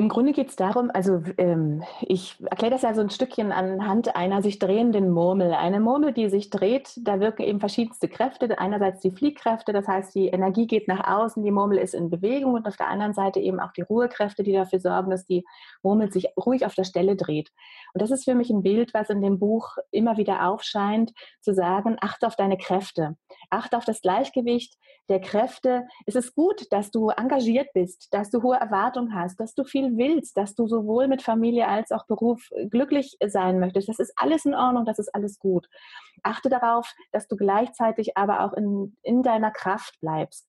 Im 0.00 0.08
Grunde 0.08 0.32
geht 0.32 0.48
es 0.48 0.56
darum, 0.56 0.90
also 0.94 1.22
ähm, 1.36 1.82
ich 2.00 2.36
erkläre 2.40 2.72
das 2.72 2.80
ja 2.80 2.94
so 2.94 3.02
ein 3.02 3.10
Stückchen 3.10 3.52
anhand 3.52 4.16
einer 4.16 4.40
sich 4.40 4.58
drehenden 4.58 5.10
Murmel. 5.10 5.52
Eine 5.52 5.78
Murmel, 5.78 6.14
die 6.14 6.30
sich 6.30 6.48
dreht, 6.48 6.98
da 7.02 7.20
wirken 7.20 7.42
eben 7.42 7.60
verschiedenste 7.60 8.08
Kräfte. 8.08 8.58
Einerseits 8.58 9.00
die 9.00 9.10
Fliehkräfte, 9.10 9.74
das 9.74 9.86
heißt, 9.86 10.14
die 10.14 10.28
Energie 10.28 10.66
geht 10.66 10.88
nach 10.88 11.06
außen, 11.06 11.42
die 11.42 11.50
Murmel 11.50 11.76
ist 11.76 11.92
in 11.92 12.08
Bewegung 12.08 12.54
und 12.54 12.66
auf 12.66 12.78
der 12.78 12.88
anderen 12.88 13.12
Seite 13.12 13.40
eben 13.40 13.60
auch 13.60 13.72
die 13.72 13.82
Ruhekräfte, 13.82 14.42
die 14.42 14.54
dafür 14.54 14.80
sorgen, 14.80 15.10
dass 15.10 15.26
die 15.26 15.44
Murmel 15.82 16.10
sich 16.10 16.28
ruhig 16.34 16.64
auf 16.64 16.74
der 16.74 16.84
Stelle 16.84 17.14
dreht. 17.14 17.52
Und 17.92 18.00
das 18.00 18.10
ist 18.10 18.24
für 18.24 18.34
mich 18.34 18.48
ein 18.48 18.62
Bild, 18.62 18.94
was 18.94 19.10
in 19.10 19.20
dem 19.20 19.38
Buch 19.38 19.76
immer 19.90 20.16
wieder 20.16 20.48
aufscheint, 20.48 21.12
zu 21.42 21.52
sagen, 21.52 21.98
achte 22.00 22.26
auf 22.26 22.36
deine 22.36 22.56
Kräfte, 22.56 23.18
achte 23.50 23.76
auf 23.76 23.84
das 23.84 24.00
Gleichgewicht 24.00 24.78
der 25.10 25.20
Kräfte. 25.20 25.86
Es 26.06 26.14
ist 26.14 26.34
gut, 26.34 26.66
dass 26.70 26.90
du 26.90 27.10
engagiert 27.10 27.68
bist, 27.74 28.08
dass 28.12 28.30
du 28.30 28.42
hohe 28.42 28.56
Erwartungen 28.56 29.14
hast, 29.14 29.38
dass 29.40 29.54
du 29.54 29.64
viel 29.64 29.89
willst, 29.96 30.36
dass 30.36 30.54
du 30.54 30.66
sowohl 30.66 31.08
mit 31.08 31.22
Familie 31.22 31.68
als 31.68 31.92
auch 31.92 32.06
Beruf 32.06 32.48
glücklich 32.68 33.16
sein 33.24 33.58
möchtest. 33.60 33.88
Das 33.88 33.98
ist 33.98 34.12
alles 34.16 34.44
in 34.44 34.54
Ordnung, 34.54 34.84
das 34.84 34.98
ist 34.98 35.14
alles 35.14 35.38
gut. 35.38 35.68
Achte 36.22 36.48
darauf, 36.48 36.92
dass 37.12 37.28
du 37.28 37.36
gleichzeitig 37.36 38.16
aber 38.16 38.44
auch 38.44 38.52
in, 38.52 38.96
in 39.02 39.22
deiner 39.22 39.50
Kraft 39.50 40.00
bleibst. 40.00 40.48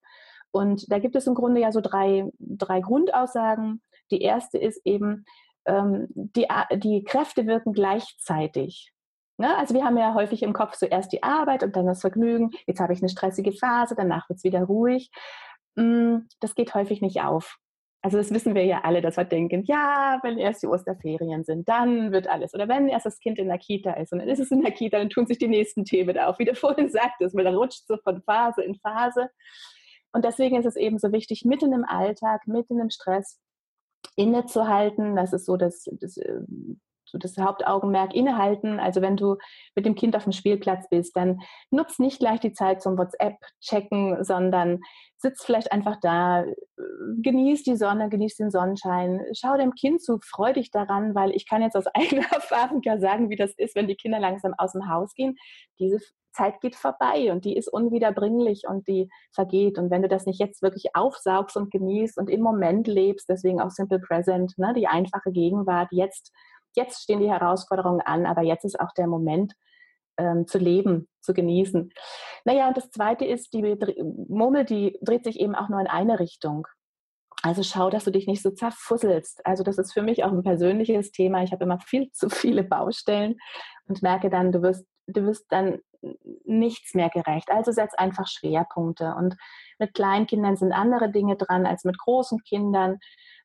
Und 0.51 0.91
da 0.91 0.99
gibt 0.99 1.15
es 1.15 1.27
im 1.27 1.35
Grunde 1.35 1.61
ja 1.61 1.71
so 1.71 1.81
drei, 1.81 2.29
drei 2.39 2.81
Grundaussagen. 2.81 3.81
Die 4.11 4.21
erste 4.21 4.57
ist 4.57 4.81
eben, 4.85 5.25
ähm, 5.65 6.07
die, 6.09 6.47
die 6.75 7.03
Kräfte 7.03 7.47
wirken 7.47 7.73
gleichzeitig. 7.73 8.91
Ne? 9.37 9.57
Also 9.57 9.73
wir 9.73 9.83
haben 9.83 9.97
ja 9.97 10.13
häufig 10.13 10.43
im 10.43 10.53
Kopf 10.53 10.77
zuerst 10.77 11.11
die 11.11 11.23
Arbeit 11.23 11.63
und 11.63 11.75
dann 11.75 11.87
das 11.87 12.01
Vergnügen. 12.01 12.51
Jetzt 12.67 12.79
habe 12.79 12.93
ich 12.93 13.01
eine 13.01 13.09
stressige 13.09 13.53
Phase, 13.53 13.95
danach 13.95 14.29
wird 14.29 14.37
es 14.37 14.43
wieder 14.43 14.63
ruhig. 14.63 15.09
Mm, 15.75 16.19
das 16.39 16.55
geht 16.55 16.75
häufig 16.75 17.01
nicht 17.01 17.21
auf. 17.21 17.57
Also 18.03 18.17
das 18.17 18.31
wissen 18.31 18.55
wir 18.55 18.65
ja 18.65 18.81
alle, 18.83 19.01
dass 19.01 19.17
wir 19.17 19.25
denken, 19.25 19.63
ja, 19.65 20.19
wenn 20.23 20.39
erst 20.39 20.63
die 20.63 20.67
Osterferien 20.67 21.43
sind, 21.43 21.69
dann 21.69 22.11
wird 22.11 22.27
alles. 22.27 22.53
Oder 22.55 22.67
wenn 22.67 22.87
erst 22.87 23.05
das 23.05 23.19
Kind 23.19 23.37
in 23.37 23.47
der 23.47 23.59
Kita 23.59 23.93
ist 23.93 24.11
und 24.11 24.19
dann 24.19 24.27
ist 24.27 24.39
es 24.39 24.49
in 24.49 24.61
der 24.61 24.71
Kita, 24.71 24.97
dann 24.97 25.11
tun 25.11 25.27
sich 25.27 25.37
die 25.37 25.47
nächsten 25.47 25.85
Themen 25.85 26.17
auf. 26.17 26.39
Wie 26.39 26.45
du 26.45 26.55
vorhin 26.55 26.89
sagtest, 26.89 27.35
man 27.35 27.45
rutscht 27.47 27.85
so 27.87 27.97
von 27.97 28.21
Phase 28.23 28.63
in 28.63 28.75
Phase. 28.75 29.29
Und 30.13 30.25
deswegen 30.25 30.57
ist 30.57 30.65
es 30.65 30.75
eben 30.75 30.97
so 30.97 31.11
wichtig, 31.11 31.45
mitten 31.45 31.73
im 31.73 31.85
Alltag, 31.85 32.47
mitten 32.47 32.79
im 32.79 32.89
Stress 32.89 33.39
innezuhalten. 34.15 35.15
Das 35.15 35.31
ist 35.31 35.45
so 35.45 35.55
das, 35.55 35.85
das 35.99 36.17
ähm, 36.17 36.81
so 37.11 37.17
das 37.17 37.37
Hauptaugenmerk 37.37 38.13
innehalten. 38.13 38.79
Also 38.79 39.01
wenn 39.01 39.17
du 39.17 39.37
mit 39.75 39.85
dem 39.85 39.95
Kind 39.95 40.15
auf 40.15 40.23
dem 40.23 40.31
Spielplatz 40.31 40.87
bist, 40.89 41.15
dann 41.15 41.39
nutz 41.69 41.99
nicht 41.99 42.19
gleich 42.19 42.39
die 42.39 42.53
Zeit 42.53 42.81
zum 42.81 42.97
WhatsApp 42.97 43.35
checken, 43.59 44.23
sondern 44.23 44.79
sitz 45.17 45.43
vielleicht 45.43 45.71
einfach 45.71 45.97
da, 46.01 46.45
genieß 47.21 47.63
die 47.63 47.75
Sonne, 47.75 48.09
genieß 48.09 48.37
den 48.37 48.49
Sonnenschein, 48.49 49.21
schau 49.33 49.55
dem 49.55 49.75
Kind 49.75 50.01
zu, 50.01 50.19
freu 50.23 50.53
dich 50.53 50.71
daran, 50.71 51.13
weil 51.13 51.31
ich 51.31 51.47
kann 51.47 51.61
jetzt 51.61 51.75
aus 51.75 51.85
eigener 51.93 52.25
Erfahrung 52.31 52.81
ja 52.83 52.99
sagen, 52.99 53.29
wie 53.29 53.35
das 53.35 53.53
ist, 53.57 53.75
wenn 53.75 53.87
die 53.87 53.95
Kinder 53.95 54.19
langsam 54.19 54.53
aus 54.57 54.73
dem 54.73 54.89
Haus 54.89 55.13
gehen. 55.13 55.35
Diese 55.79 55.99
Zeit 56.33 56.61
geht 56.61 56.75
vorbei 56.75 57.31
und 57.31 57.45
die 57.45 57.55
ist 57.55 57.67
unwiederbringlich 57.67 58.63
und 58.67 58.87
die 58.87 59.09
vergeht. 59.33 59.77
Und 59.77 59.91
wenn 59.91 60.01
du 60.01 60.07
das 60.07 60.25
nicht 60.25 60.39
jetzt 60.39 60.61
wirklich 60.61 60.95
aufsaugst 60.95 61.57
und 61.57 61.71
genießt 61.71 62.17
und 62.17 62.29
im 62.29 62.41
Moment 62.41 62.87
lebst, 62.87 63.27
deswegen 63.29 63.61
auch 63.61 63.69
Simple 63.69 63.99
Present, 63.99 64.57
ne, 64.57 64.73
die 64.75 64.87
einfache 64.87 65.31
Gegenwart, 65.31 65.89
jetzt 65.91 66.31
jetzt 66.75 67.03
stehen 67.03 67.19
die 67.19 67.29
Herausforderungen 67.29 68.01
an, 68.01 68.25
aber 68.25 68.41
jetzt 68.41 68.65
ist 68.65 68.79
auch 68.79 68.93
der 68.93 69.07
Moment 69.07 69.53
ähm, 70.17 70.47
zu 70.47 70.57
leben, 70.57 71.07
zu 71.21 71.33
genießen. 71.33 71.91
Naja, 72.45 72.67
und 72.67 72.77
das 72.77 72.91
Zweite 72.91 73.25
ist, 73.25 73.53
die 73.53 73.77
Murmel, 74.27 74.65
die 74.65 74.97
dreht 75.01 75.23
sich 75.23 75.39
eben 75.39 75.55
auch 75.55 75.69
nur 75.69 75.79
in 75.79 75.87
eine 75.87 76.19
Richtung. 76.19 76.67
Also 77.43 77.63
schau, 77.63 77.89
dass 77.89 78.03
du 78.03 78.11
dich 78.11 78.27
nicht 78.27 78.43
so 78.43 78.51
zerfusselst. 78.51 79.45
Also 79.45 79.63
das 79.63 79.77
ist 79.77 79.93
für 79.93 80.03
mich 80.03 80.23
auch 80.23 80.31
ein 80.31 80.43
persönliches 80.43 81.11
Thema. 81.11 81.43
Ich 81.43 81.51
habe 81.51 81.63
immer 81.63 81.79
viel 81.79 82.11
zu 82.11 82.29
viele 82.29 82.63
Baustellen 82.63 83.37
und 83.87 84.03
merke 84.03 84.29
dann, 84.29 84.51
du 84.51 84.61
wirst, 84.61 84.85
du 85.07 85.25
wirst 85.25 85.45
dann 85.49 85.79
nichts 86.45 86.93
mehr 86.93 87.09
gerecht. 87.09 87.49
Also 87.49 87.71
setz 87.71 87.93
einfach 87.95 88.27
Schwerpunkte. 88.27 89.15
Und 89.17 89.35
mit 89.79 89.93
kleinen 89.93 90.27
Kindern 90.27 90.55
sind 90.55 90.71
andere 90.71 91.11
Dinge 91.11 91.35
dran 91.35 91.65
als 91.65 91.83
mit 91.83 91.97
großen 91.97 92.39
Kindern 92.43 92.99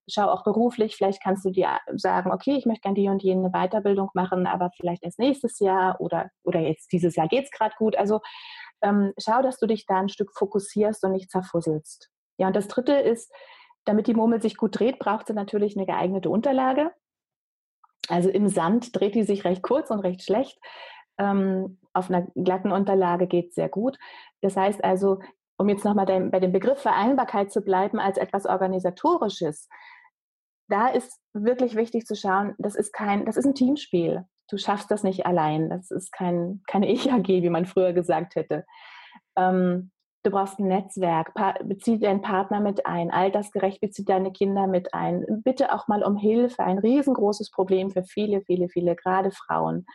schau 0.08 0.28
auch 0.28 0.44
beruflich, 0.44 0.96
vielleicht 0.96 1.22
kannst 1.22 1.44
du 1.44 1.50
dir 1.50 1.78
sagen, 1.94 2.32
okay, 2.32 2.56
ich 2.56 2.66
möchte 2.66 2.82
gerne 2.82 2.94
die 2.94 3.08
und 3.08 3.22
jene 3.22 3.50
Weiterbildung 3.50 4.10
machen, 4.14 4.46
aber 4.46 4.70
vielleicht 4.76 5.02
erst 5.02 5.18
nächstes 5.18 5.58
Jahr 5.58 6.00
oder, 6.00 6.30
oder 6.44 6.60
jetzt 6.60 6.92
dieses 6.92 7.16
Jahr 7.16 7.28
geht 7.28 7.44
es 7.44 7.50
gerade 7.50 7.74
gut. 7.76 7.96
Also 7.96 8.20
ähm, 8.82 9.12
schau, 9.18 9.42
dass 9.42 9.58
du 9.58 9.66
dich 9.66 9.86
da 9.86 9.98
ein 9.98 10.08
Stück 10.08 10.32
fokussierst 10.32 11.04
und 11.04 11.12
nicht 11.12 11.30
zerfusselst. 11.30 12.10
Ja, 12.38 12.48
und 12.48 12.56
das 12.56 12.68
dritte 12.68 12.92
ist, 12.92 13.32
damit 13.84 14.06
die 14.06 14.14
Murmel 14.14 14.40
sich 14.40 14.56
gut 14.56 14.78
dreht, 14.78 14.98
braucht 14.98 15.28
sie 15.28 15.32
natürlich 15.32 15.76
eine 15.76 15.86
geeignete 15.86 16.28
Unterlage. 16.28 16.92
Also 18.08 18.28
im 18.28 18.48
Sand 18.48 18.94
dreht 18.98 19.14
die 19.14 19.24
sich 19.24 19.44
recht 19.44 19.62
kurz 19.62 19.90
und 19.90 20.00
recht 20.00 20.22
schlecht. 20.22 20.58
Ähm, 21.18 21.78
auf 21.92 22.10
einer 22.10 22.26
glatten 22.34 22.72
Unterlage 22.72 23.26
geht 23.26 23.48
es 23.48 23.54
sehr 23.54 23.68
gut. 23.68 23.98
Das 24.42 24.56
heißt 24.56 24.84
also, 24.84 25.20
um 25.56 25.68
jetzt 25.68 25.84
nochmal 25.84 26.06
bei 26.06 26.40
dem 26.40 26.52
Begriff 26.52 26.80
Vereinbarkeit 26.80 27.50
zu 27.50 27.62
bleiben 27.62 27.98
als 27.98 28.18
etwas 28.18 28.44
Organisatorisches, 28.44 29.68
da 30.68 30.88
ist 30.88 31.20
wirklich 31.32 31.76
wichtig 31.76 32.06
zu 32.06 32.14
schauen, 32.14 32.54
das 32.58 32.74
ist 32.74 32.92
kein, 32.92 33.24
das 33.24 33.36
ist 33.36 33.46
ein 33.46 33.54
Teamspiel. 33.54 34.24
Du 34.48 34.58
schaffst 34.58 34.90
das 34.90 35.02
nicht 35.02 35.26
allein. 35.26 35.70
Das 35.70 35.90
ist 35.90 36.12
kein, 36.12 36.62
keine 36.66 36.88
Ich-AG, 36.92 37.28
wie 37.28 37.50
man 37.50 37.66
früher 37.66 37.92
gesagt 37.92 38.36
hätte. 38.36 38.64
Ähm, 39.36 39.90
du 40.22 40.30
brauchst 40.30 40.58
ein 40.58 40.68
Netzwerk. 40.68 41.34
Pa 41.34 41.54
bezieh 41.62 41.98
deinen 41.98 42.22
Partner 42.22 42.60
mit 42.60 42.86
ein. 42.86 43.10
Altersgerecht 43.10 43.80
bezieh 43.80 44.04
deine 44.04 44.32
Kinder 44.32 44.66
mit 44.66 44.94
ein. 44.94 45.24
Bitte 45.44 45.72
auch 45.72 45.88
mal 45.88 46.02
um 46.02 46.16
Hilfe. 46.16 46.62
Ein 46.62 46.78
riesengroßes 46.78 47.50
Problem 47.50 47.90
für 47.90 48.04
viele, 48.04 48.42
viele, 48.42 48.68
viele, 48.68 48.96
gerade 48.96 49.30
Frauen. 49.30 49.86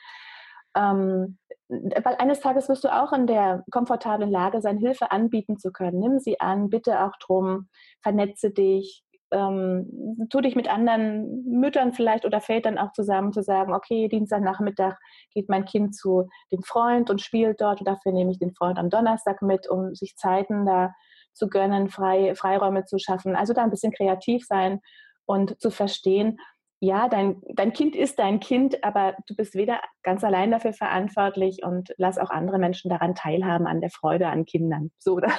Ähm, 0.76 1.38
weil 1.70 2.16
eines 2.16 2.42
Tages 2.42 2.68
wirst 2.68 2.84
du 2.84 2.90
auch 2.90 3.14
in 3.14 3.28
der 3.28 3.64
komfortablen 3.72 4.30
Lage 4.30 4.62
sein, 4.62 4.78
Hilfe 4.78 5.12
anbieten 5.12 5.58
zu 5.58 5.72
können. 5.72 6.00
Nimm 6.00 6.20
sie 6.20 6.40
an, 6.40 6.70
bitte 6.70 7.04
auch 7.06 7.16
drum, 7.20 7.70
vernetze 8.02 8.52
dich, 8.52 9.04
ähm, 9.32 10.28
tu 10.30 10.42
dich 10.42 10.56
mit 10.56 10.72
anderen 10.72 11.44
Müttern 11.46 11.94
vielleicht 11.94 12.26
oder 12.26 12.42
Vätern 12.42 12.78
auch 12.78 12.92
zusammen 12.92 13.34
zu 13.34 13.44
sagen, 13.44 13.74
okay, 13.74 14.08
Dienstagnachmittag 14.08 14.96
geht 15.34 15.50
mein 15.50 15.66
Kind 15.66 15.96
zu 15.96 16.30
dem 16.52 16.64
Freund 16.64 17.10
und 17.10 17.22
spielt 17.22 17.62
dort 17.62 17.80
und 17.80 17.88
dafür 17.88 18.12
nehme 18.12 18.32
ich 18.32 18.40
den 18.40 18.54
Freund 18.54 18.78
am 18.78 18.90
Donnerstag 18.90 19.42
mit, 19.42 19.70
um 19.70 19.96
sich 19.96 20.16
Zeiten 20.16 20.66
da 20.66 20.94
zu 21.34 21.48
gönnen, 21.48 21.90
frei, 21.90 22.36
Freiräume 22.36 22.86
zu 22.86 23.00
schaffen. 23.00 23.36
Also 23.36 23.54
da 23.54 23.64
ein 23.64 23.70
bisschen 23.70 23.94
kreativ 23.94 24.46
sein 24.46 24.82
und 25.26 25.60
zu 25.62 25.70
verstehen, 25.70 26.38
ja, 26.84 27.08
dein, 27.08 27.42
dein 27.54 27.74
Kind 27.74 27.96
ist 27.96 28.18
dein 28.18 28.40
Kind, 28.40 28.84
aber 28.84 29.16
du 29.28 29.36
bist 29.36 29.54
weder 29.54 29.80
ganz 30.02 30.24
allein 30.24 30.50
dafür 30.50 30.74
verantwortlich 30.74 31.64
und 31.64 31.94
lass 31.98 32.18
auch 32.18 32.32
andere 32.32 32.58
Menschen 32.58 32.90
daran 32.90 33.14
teilhaben, 33.14 33.68
an 33.68 33.82
der 33.82 33.92
Freude 33.92 34.28
an 34.28 34.46
Kindern. 34.46 34.90
So, 34.98 35.14
oder? 35.14 35.30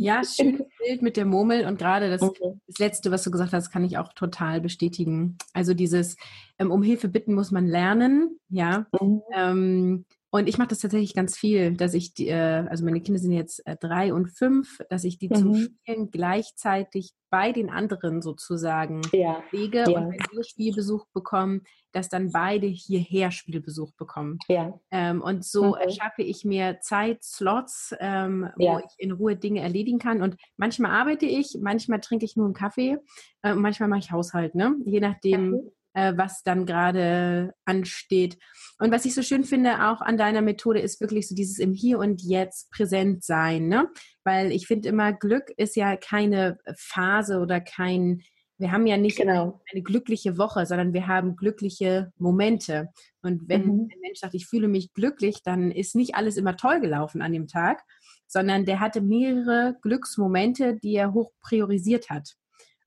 Ja, 0.00 0.22
schönes 0.24 0.66
Bild 0.78 1.02
mit 1.02 1.16
der 1.16 1.26
Murmel 1.26 1.66
und 1.66 1.78
gerade 1.78 2.08
das, 2.08 2.22
okay. 2.22 2.54
das, 2.66 2.78
Letzte, 2.78 3.10
was 3.10 3.22
du 3.22 3.30
gesagt 3.30 3.52
hast, 3.52 3.70
kann 3.70 3.84
ich 3.84 3.98
auch 3.98 4.12
total 4.14 4.60
bestätigen. 4.60 5.36
Also 5.52 5.74
dieses 5.74 6.16
ähm, 6.58 6.70
um 6.70 6.82
Hilfe 6.82 7.08
bitten 7.08 7.34
muss 7.34 7.50
man 7.50 7.66
lernen, 7.66 8.38
ja. 8.48 8.86
Mhm. 8.98 9.22
Ähm, 9.34 10.04
und 10.32 10.48
ich 10.48 10.58
mache 10.58 10.68
das 10.68 10.78
tatsächlich 10.78 11.14
ganz 11.14 11.36
viel, 11.36 11.76
dass 11.76 11.92
ich, 11.92 12.14
die, 12.14 12.28
äh, 12.28 12.64
also 12.68 12.84
meine 12.84 13.00
Kinder 13.00 13.18
sind 13.18 13.32
jetzt 13.32 13.66
äh, 13.66 13.76
drei 13.76 14.14
und 14.14 14.28
fünf, 14.28 14.78
dass 14.88 15.02
ich 15.02 15.18
die 15.18 15.28
mhm. 15.28 15.34
zum 15.34 15.54
Spielen 15.54 16.10
gleichzeitig 16.10 17.12
bei 17.30 17.50
den 17.52 17.68
anderen 17.68 18.22
sozusagen 18.22 19.02
ja. 19.12 19.42
lege 19.50 19.84
ja. 19.88 19.98
und 19.98 20.12
wenn 20.12 20.18
sie 20.32 20.48
Spielbesuch 20.48 21.06
bekommen, 21.12 21.62
dass 21.92 22.08
dann 22.08 22.30
beide 22.30 22.68
hierher 22.68 23.32
Spielbesuch 23.32 23.92
bekommen. 23.96 24.38
Ja. 24.48 24.78
Ähm, 24.92 25.20
und 25.20 25.44
so 25.44 25.68
mhm. 25.68 25.74
erschaffe 25.74 26.22
ich 26.22 26.44
mir 26.44 26.78
Zeitslots, 26.80 27.94
ähm, 27.98 28.48
wo 28.56 28.78
ich 28.78 28.94
in 28.98 29.12
Ruhe 29.12 29.36
Dinge 29.36 29.60
erledigen 29.60 29.98
kann. 29.98 30.22
Und 30.22 30.36
manchmal 30.56 30.92
arbeite 30.92 31.26
ich, 31.26 31.58
manchmal 31.60 32.00
trinke 32.00 32.24
ich 32.24 32.36
nur 32.36 32.46
einen 32.46 32.54
Kaffee 32.54 32.98
äh, 33.42 33.52
und 33.52 33.62
manchmal 33.62 33.88
mache 33.88 34.00
ich 34.00 34.12
Haushalt, 34.12 34.54
ne? 34.54 34.76
Je 34.84 35.00
nachdem. 35.00 35.70
Äh, 35.92 36.12
was 36.16 36.44
dann 36.44 36.66
gerade 36.66 37.52
ansteht. 37.64 38.38
Und 38.78 38.92
was 38.92 39.04
ich 39.06 39.12
so 39.12 39.22
schön 39.22 39.42
finde 39.42 39.88
auch 39.88 40.00
an 40.00 40.16
deiner 40.16 40.40
Methode 40.40 40.78
ist 40.78 41.00
wirklich 41.00 41.28
so 41.28 41.34
dieses 41.34 41.58
im 41.58 41.74
Hier 41.74 41.98
und 41.98 42.22
Jetzt 42.22 42.70
präsent 42.70 43.24
sein, 43.24 43.66
ne? 43.66 43.88
Weil 44.22 44.52
ich 44.52 44.68
finde 44.68 44.88
immer, 44.88 45.12
Glück 45.12 45.50
ist 45.56 45.74
ja 45.74 45.96
keine 45.96 46.58
Phase 46.76 47.40
oder 47.40 47.60
kein, 47.60 48.22
wir 48.58 48.70
haben 48.70 48.86
ja 48.86 48.98
nicht 48.98 49.16
genau. 49.16 49.60
eine 49.72 49.82
glückliche 49.82 50.38
Woche, 50.38 50.64
sondern 50.64 50.92
wir 50.92 51.08
haben 51.08 51.34
glückliche 51.34 52.12
Momente. 52.18 52.90
Und 53.20 53.48
wenn 53.48 53.64
mhm. 53.64 53.88
ein 53.92 54.00
Mensch 54.00 54.20
sagt, 54.20 54.34
ich 54.34 54.46
fühle 54.46 54.68
mich 54.68 54.92
glücklich, 54.92 55.42
dann 55.42 55.72
ist 55.72 55.96
nicht 55.96 56.14
alles 56.14 56.36
immer 56.36 56.56
toll 56.56 56.80
gelaufen 56.80 57.20
an 57.20 57.32
dem 57.32 57.48
Tag, 57.48 57.82
sondern 58.28 58.64
der 58.64 58.78
hatte 58.78 59.00
mehrere 59.00 59.76
Glücksmomente, 59.82 60.76
die 60.76 60.94
er 60.94 61.14
hoch 61.14 61.32
priorisiert 61.40 62.10
hat. 62.10 62.36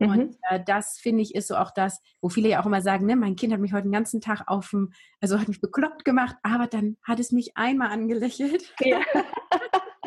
Mhm. 0.03 0.11
Und 0.11 0.37
äh, 0.49 0.59
das 0.65 0.99
finde 0.99 1.21
ich 1.21 1.35
ist 1.35 1.47
so 1.47 1.55
auch 1.55 1.71
das, 1.71 2.01
wo 2.21 2.29
viele 2.29 2.49
ja 2.49 2.61
auch 2.61 2.65
immer 2.65 2.81
sagen, 2.81 3.05
ne, 3.05 3.15
mein 3.15 3.35
Kind 3.35 3.53
hat 3.53 3.59
mich 3.59 3.73
heute 3.73 3.83
den 3.83 3.91
ganzen 3.91 4.21
Tag 4.21 4.43
auf 4.47 4.69
dem, 4.69 4.91
also 5.21 5.39
hat 5.39 5.47
mich 5.47 5.61
bekloppt 5.61 6.05
gemacht, 6.05 6.35
aber 6.43 6.67
dann 6.67 6.97
hat 7.03 7.19
es 7.19 7.31
mich 7.31 7.55
einmal 7.55 7.89
angelächelt. 7.89 8.73
Ja. 8.79 8.99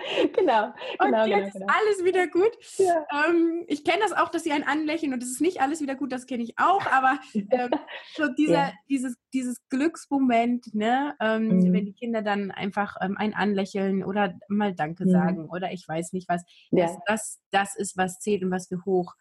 genau, 0.34 0.72
genau. 0.98 1.22
Und 1.22 1.28
jetzt 1.28 1.34
genau, 1.34 1.34
genau. 1.36 1.46
ist 1.46 1.62
alles 1.66 2.04
wieder 2.04 2.26
gut. 2.28 2.52
Ja. 2.78 3.06
Ähm, 3.28 3.64
ich 3.68 3.84
kenne 3.84 4.00
das 4.00 4.12
auch, 4.12 4.28
dass 4.28 4.44
sie 4.44 4.52
einen 4.52 4.64
anlächeln 4.64 5.12
und 5.12 5.22
es 5.22 5.30
ist 5.30 5.40
nicht 5.40 5.60
alles 5.60 5.80
wieder 5.80 5.94
gut, 5.94 6.12
das 6.12 6.26
kenne 6.26 6.42
ich 6.42 6.58
auch, 6.58 6.86
aber 6.86 7.18
ähm, 7.34 7.70
so 8.14 8.28
dieser, 8.38 8.52
ja. 8.52 8.72
dieses, 8.88 9.16
dieses 9.32 9.66
Glücksmoment, 9.68 10.74
ne, 10.74 11.14
ähm, 11.20 11.48
mhm. 11.48 11.72
wenn 11.72 11.86
die 11.86 11.94
Kinder 11.94 12.22
dann 12.22 12.50
einfach 12.50 12.96
ähm, 13.00 13.16
einen 13.16 13.34
anlächeln 13.34 14.04
oder 14.04 14.34
mal 14.48 14.74
Danke 14.74 15.04
mhm. 15.04 15.10
sagen 15.10 15.48
oder 15.48 15.72
ich 15.72 15.86
weiß 15.86 16.12
nicht 16.12 16.28
was, 16.28 16.44
ja. 16.70 16.86
das, 16.86 16.98
das, 17.06 17.40
das 17.50 17.76
ist, 17.76 17.96
was 17.96 18.18
zählt 18.18 18.42
und 18.42 18.50
was 18.50 18.70
wir 18.70 18.84
hoch 18.84 19.14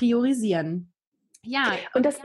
priorisieren. 0.00 0.92
Ja. 1.44 1.72
Und 1.94 2.06
das, 2.06 2.20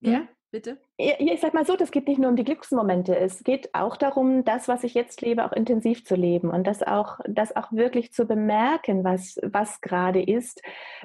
ja, 0.00 0.28
bitte? 0.50 0.78
Ich 0.96 1.40
sag 1.40 1.54
mal 1.54 1.64
so, 1.64 1.76
das 1.76 1.92
geht 1.92 2.08
nicht 2.08 2.18
nur 2.18 2.30
um 2.30 2.36
die 2.36 2.44
Glücksmomente. 2.44 3.16
Es 3.16 3.44
geht 3.44 3.72
auch 3.72 3.96
darum, 3.96 4.44
das, 4.44 4.66
was 4.66 4.82
ich 4.82 4.94
jetzt 4.94 5.20
lebe, 5.20 5.44
auch 5.44 5.52
intensiv 5.52 6.04
zu 6.04 6.16
leben 6.16 6.50
und 6.50 6.66
das 6.66 6.82
auch, 6.82 7.20
das 7.28 7.54
auch 7.54 7.70
wirklich 7.70 8.12
zu 8.12 8.26
bemerken, 8.26 9.04
was, 9.04 9.38
was 9.42 9.80
gerade 9.80 10.20
ist, 10.20 10.60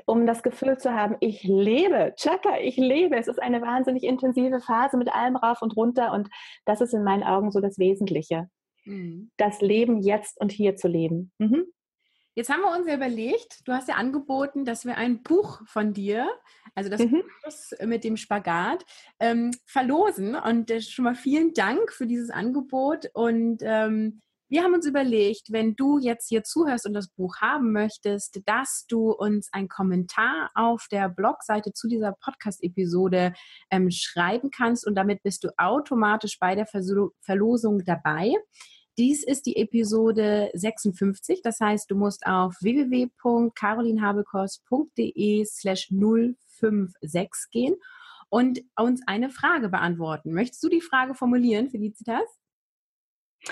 um 0.05 0.25
das 0.25 0.41
Gefühl 0.41 0.79
zu 0.79 0.93
haben, 0.93 1.15
ich 1.19 1.43
lebe, 1.43 2.13
Chaka, 2.17 2.59
ich 2.59 2.77
lebe. 2.77 3.15
Es 3.15 3.27
ist 3.27 3.41
eine 3.41 3.61
wahnsinnig 3.61 4.03
intensive 4.03 4.59
Phase 4.59 4.97
mit 4.97 5.13
allem 5.13 5.35
rauf 5.35 5.61
und 5.61 5.77
runter 5.77 6.11
und 6.13 6.29
das 6.65 6.81
ist 6.81 6.93
in 6.93 7.03
meinen 7.03 7.23
Augen 7.23 7.51
so 7.51 7.59
das 7.59 7.77
Wesentliche. 7.77 8.49
Mhm. 8.85 9.29
Das 9.37 9.61
Leben 9.61 10.01
jetzt 10.01 10.41
und 10.41 10.51
hier 10.51 10.75
zu 10.75 10.87
leben. 10.87 11.31
Mhm. 11.37 11.65
Jetzt 12.35 12.49
haben 12.49 12.61
wir 12.61 12.75
uns 12.75 12.87
ja 12.87 12.95
überlegt, 12.95 13.61
du 13.65 13.73
hast 13.73 13.87
ja 13.87 13.95
angeboten, 13.95 14.65
dass 14.65 14.85
wir 14.85 14.97
ein 14.97 15.21
Buch 15.21 15.61
von 15.67 15.93
dir, 15.93 16.27
also 16.73 16.89
das 16.89 17.01
mhm. 17.01 17.21
Buch 17.21 17.85
mit 17.85 18.03
dem 18.03 18.17
Spagat, 18.17 18.83
ähm, 19.19 19.51
verlosen. 19.67 20.35
Und 20.35 20.71
äh, 20.71 20.81
schon 20.81 21.05
mal 21.05 21.15
vielen 21.15 21.53
Dank 21.53 21.91
für 21.91 22.07
dieses 22.07 22.31
Angebot. 22.31 23.07
Und 23.13 23.61
ähm, 23.61 24.19
wir 24.49 24.63
haben 24.63 24.73
uns 24.73 24.85
überlegt, 24.85 25.51
wenn 25.51 25.75
du 25.75 25.99
jetzt 25.99 26.29
hier 26.29 26.43
zuhörst 26.43 26.85
und 26.85 26.93
das 26.93 27.09
Buch 27.09 27.37
haben 27.41 27.71
möchtest, 27.71 28.41
dass 28.45 28.85
du 28.87 29.11
uns 29.11 29.49
einen 29.51 29.67
Kommentar 29.67 30.51
auf 30.53 30.87
der 30.91 31.09
Blogseite 31.09 31.73
zu 31.73 31.87
dieser 31.87 32.13
Podcast-Episode 32.23 33.33
ähm, 33.71 33.89
schreiben 33.91 34.49
kannst 34.49 34.85
und 34.85 34.95
damit 34.95 35.23
bist 35.23 35.43
du 35.43 35.49
automatisch 35.57 36.37
bei 36.39 36.55
der 36.55 36.67
Verlosung 36.67 37.83
dabei. 37.85 38.33
Dies 38.97 39.23
ist 39.23 39.45
die 39.47 39.57
Episode 39.57 40.51
56. 40.53 41.41
Das 41.41 41.59
heißt, 41.59 41.89
du 41.89 41.95
musst 41.95 42.27
auf 42.27 42.55
www.carolinhabekos.de 42.61 45.45
slash 45.45 45.87
056 45.89 47.51
gehen 47.51 47.75
und 48.29 48.61
uns 48.75 49.01
eine 49.07 49.29
Frage 49.29 49.69
beantworten. 49.69 50.33
Möchtest 50.33 50.61
du 50.63 50.69
die 50.69 50.81
Frage 50.81 51.15
formulieren, 51.15 51.69
Felicitas? 51.69 52.39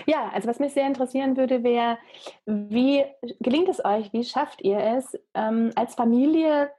Ja, 0.06 0.30
also 0.30 0.48
was 0.48 0.60
mich 0.60 0.74
sehr 0.74 0.88
interessieren 0.88 1.38
würde, 1.38 1.64
wäre, 1.64 1.98
wie 2.46 3.04
gelingt 3.40 3.70
es 3.70 3.84
euch, 3.84 4.14
wie 4.14 4.24
schafft 4.24 4.62
ihr 4.62 4.80
es, 4.80 5.18
ähm, 5.34 5.72
als 5.76 5.96
Familie 5.96 6.72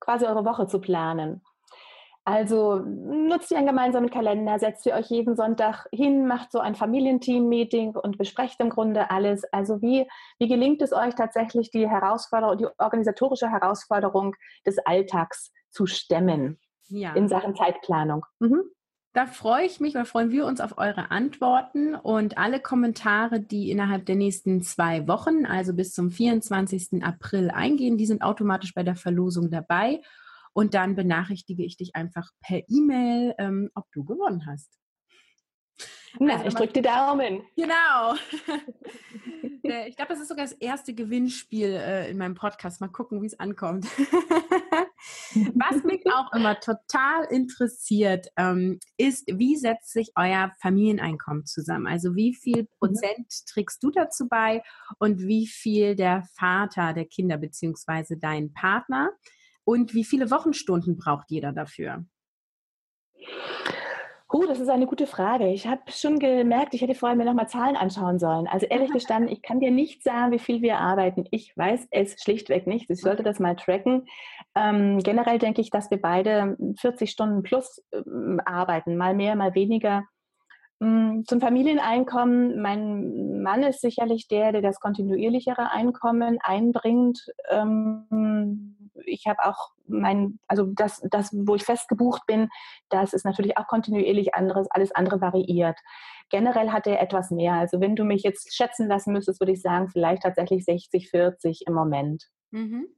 quasi 0.00 0.24
eure 0.24 0.44
Woche 0.44 0.66
zu 0.66 0.80
planen? 0.80 1.42
Also 2.26 2.80
nutzt 2.80 3.52
ihr 3.52 3.56
einen 3.58 3.68
gemeinsamen 3.68 4.10
Kalender, 4.10 4.58
setzt 4.58 4.84
ihr 4.84 4.94
euch 4.94 5.06
jeden 5.10 5.36
Sonntag 5.36 5.86
hin, 5.92 6.26
macht 6.26 6.50
so 6.50 6.58
ein 6.58 6.74
Familienteam-Meeting 6.74 7.94
und 7.94 8.18
besprecht 8.18 8.58
im 8.58 8.68
Grunde 8.68 9.12
alles. 9.12 9.44
Also 9.52 9.80
wie, 9.80 10.08
wie 10.40 10.48
gelingt 10.48 10.82
es 10.82 10.92
euch 10.92 11.14
tatsächlich, 11.14 11.70
die 11.70 11.88
Herausforderung, 11.88 12.58
die 12.58 12.66
organisatorische 12.78 13.48
Herausforderung 13.48 14.34
des 14.66 14.78
Alltags 14.78 15.52
zu 15.70 15.86
stemmen 15.86 16.58
ja. 16.88 17.14
in 17.14 17.28
Sachen 17.28 17.54
Zeitplanung? 17.54 18.26
Mhm. 18.40 18.62
Da 19.12 19.26
freue 19.26 19.64
ich 19.64 19.78
mich, 19.78 19.94
oder 19.94 20.04
freuen 20.04 20.32
wir 20.32 20.46
uns 20.46 20.60
auf 20.60 20.78
eure 20.78 21.12
Antworten 21.12 21.94
und 21.94 22.38
alle 22.38 22.58
Kommentare, 22.58 23.38
die 23.38 23.70
innerhalb 23.70 24.04
der 24.04 24.16
nächsten 24.16 24.62
zwei 24.62 25.06
Wochen, 25.06 25.46
also 25.46 25.74
bis 25.74 25.92
zum 25.92 26.10
24. 26.10 27.04
April 27.04 27.52
eingehen, 27.52 27.98
die 27.98 28.06
sind 28.06 28.22
automatisch 28.22 28.74
bei 28.74 28.82
der 28.82 28.96
Verlosung 28.96 29.48
dabei. 29.48 30.02
Und 30.56 30.72
dann 30.72 30.94
benachrichtige 30.94 31.62
ich 31.62 31.76
dich 31.76 31.94
einfach 31.94 32.30
per 32.40 32.62
E-Mail, 32.66 33.34
ähm, 33.36 33.68
ob 33.74 33.84
du 33.92 34.04
gewonnen 34.04 34.46
hast. 34.46 34.72
Na, 36.18 36.36
also, 36.36 36.46
ich 36.46 36.54
drücke 36.54 36.72
die 36.72 36.82
Daumen. 36.82 37.42
Genau. 37.56 38.14
Äh, 39.62 39.88
ich 39.88 39.96
glaube, 39.96 40.10
das 40.12 40.20
ist 40.20 40.28
sogar 40.28 40.44
das 40.44 40.52
erste 40.52 40.94
Gewinnspiel 40.94 41.72
äh, 41.72 42.08
in 42.08 42.18
meinem 42.18 42.36
Podcast. 42.36 42.80
Mal 42.80 42.86
gucken, 42.86 43.20
wie 43.20 43.26
es 43.26 43.40
ankommt. 43.40 43.84
Was 45.56 45.82
mich 45.82 46.04
auch 46.06 46.32
immer 46.32 46.60
total 46.60 47.24
interessiert, 47.30 48.28
ähm, 48.36 48.78
ist, 48.96 49.26
wie 49.26 49.56
setzt 49.56 49.92
sich 49.92 50.12
euer 50.14 50.52
Familieneinkommen 50.60 51.46
zusammen? 51.46 51.88
Also 51.88 52.14
wie 52.14 52.32
viel 52.32 52.62
mhm. 52.62 52.68
Prozent 52.78 53.46
trägst 53.48 53.82
du 53.82 53.90
dazu 53.90 54.28
bei 54.28 54.62
und 55.00 55.26
wie 55.26 55.48
viel 55.48 55.96
der 55.96 56.22
Vater 56.38 56.92
der 56.92 57.06
Kinder 57.06 57.36
beziehungsweise 57.36 58.16
dein 58.16 58.52
Partner? 58.52 59.10
Und 59.66 59.94
wie 59.94 60.04
viele 60.04 60.30
Wochenstunden 60.30 60.96
braucht 60.96 61.28
jeder 61.28 61.52
dafür? 61.52 62.04
Huh, 64.32 64.44
das 64.46 64.60
ist 64.60 64.68
eine 64.68 64.86
gute 64.86 65.08
Frage. 65.08 65.48
Ich 65.48 65.66
habe 65.66 65.82
schon 65.88 66.20
gemerkt, 66.20 66.72
ich 66.74 66.82
hätte 66.82 66.94
vorher 66.94 67.16
mir 67.16 67.24
nochmal 67.24 67.48
Zahlen 67.48 67.74
anschauen 67.74 68.20
sollen. 68.20 68.46
Also 68.46 68.66
ehrlich 68.66 68.90
gestanden, 68.92 69.28
ich 69.28 69.42
kann 69.42 69.58
dir 69.58 69.72
nicht 69.72 70.04
sagen, 70.04 70.30
wie 70.30 70.38
viel 70.38 70.62
wir 70.62 70.78
arbeiten. 70.78 71.24
Ich 71.32 71.56
weiß 71.56 71.88
es 71.90 72.22
schlichtweg 72.22 72.68
nicht. 72.68 72.88
Ich 72.90 73.00
sollte 73.00 73.24
das 73.24 73.40
mal 73.40 73.56
tracken. 73.56 74.06
Ähm, 74.54 75.00
generell 75.00 75.40
denke 75.40 75.60
ich, 75.60 75.70
dass 75.70 75.90
wir 75.90 76.00
beide 76.00 76.56
40 76.78 77.10
Stunden 77.10 77.42
plus 77.42 77.82
ähm, 77.92 78.40
arbeiten, 78.44 78.96
mal 78.96 79.14
mehr, 79.14 79.34
mal 79.34 79.56
weniger. 79.56 80.04
Mm, 80.78 81.22
zum 81.26 81.40
Familieneinkommen, 81.40 82.60
mein 82.60 83.42
Mann 83.42 83.64
ist 83.64 83.80
sicherlich 83.80 84.28
der, 84.28 84.52
der 84.52 84.62
das 84.62 84.78
kontinuierlichere 84.78 85.72
Einkommen 85.72 86.38
einbringt. 86.40 87.18
Ich 89.04 89.26
habe 89.26 89.44
auch 89.44 89.70
mein, 89.86 90.38
also 90.48 90.66
das, 90.66 91.00
das, 91.10 91.30
wo 91.32 91.54
ich 91.54 91.64
festgebucht 91.64 92.26
bin, 92.26 92.48
das 92.88 93.12
ist 93.12 93.24
natürlich 93.24 93.56
auch 93.58 93.66
kontinuierlich 93.66 94.34
anderes, 94.34 94.68
alles 94.70 94.92
andere 94.92 95.20
variiert. 95.20 95.78
Generell 96.30 96.72
hat 96.72 96.86
er 96.86 97.00
etwas 97.00 97.30
mehr. 97.30 97.54
Also 97.54 97.80
wenn 97.80 97.96
du 97.96 98.04
mich 98.04 98.22
jetzt 98.22 98.54
schätzen 98.54 98.88
lassen 98.88 99.12
müsstest, 99.12 99.40
würde 99.40 99.52
ich 99.52 99.62
sagen, 99.62 99.88
vielleicht 99.88 100.22
tatsächlich 100.22 100.64
60, 100.64 101.10
40 101.10 101.64
im 101.66 101.74
Moment. 101.74 102.24
Mhm 102.50 102.88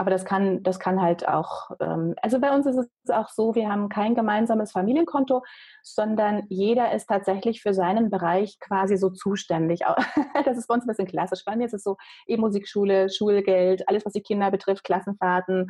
aber 0.00 0.10
das 0.10 0.24
kann, 0.24 0.62
das 0.62 0.80
kann 0.80 1.02
halt 1.02 1.28
auch, 1.28 1.72
ähm, 1.78 2.14
also 2.22 2.40
bei 2.40 2.54
uns 2.54 2.64
ist 2.64 2.78
es 2.78 3.10
auch 3.10 3.28
so, 3.28 3.54
wir 3.54 3.68
haben 3.68 3.90
kein 3.90 4.14
gemeinsames 4.14 4.72
Familienkonto, 4.72 5.42
sondern 5.82 6.44
jeder 6.48 6.92
ist 6.94 7.06
tatsächlich 7.06 7.60
für 7.60 7.74
seinen 7.74 8.08
Bereich 8.08 8.58
quasi 8.60 8.96
so 8.96 9.10
zuständig. 9.10 9.80
Das 10.46 10.56
ist 10.56 10.68
bei 10.68 10.74
uns 10.74 10.84
ein 10.84 10.86
bisschen 10.86 11.06
klassisch. 11.06 11.44
Bei 11.44 11.54
mir 11.54 11.66
ist 11.66 11.74
es 11.74 11.82
so 11.82 11.98
E-Musikschule, 12.26 13.10
Schulgeld, 13.10 13.86
alles, 13.90 14.06
was 14.06 14.14
die 14.14 14.22
Kinder 14.22 14.50
betrifft, 14.50 14.84
Klassenfahrten, 14.84 15.66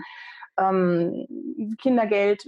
ähm, 0.56 1.26
Kindergeld, 1.82 2.44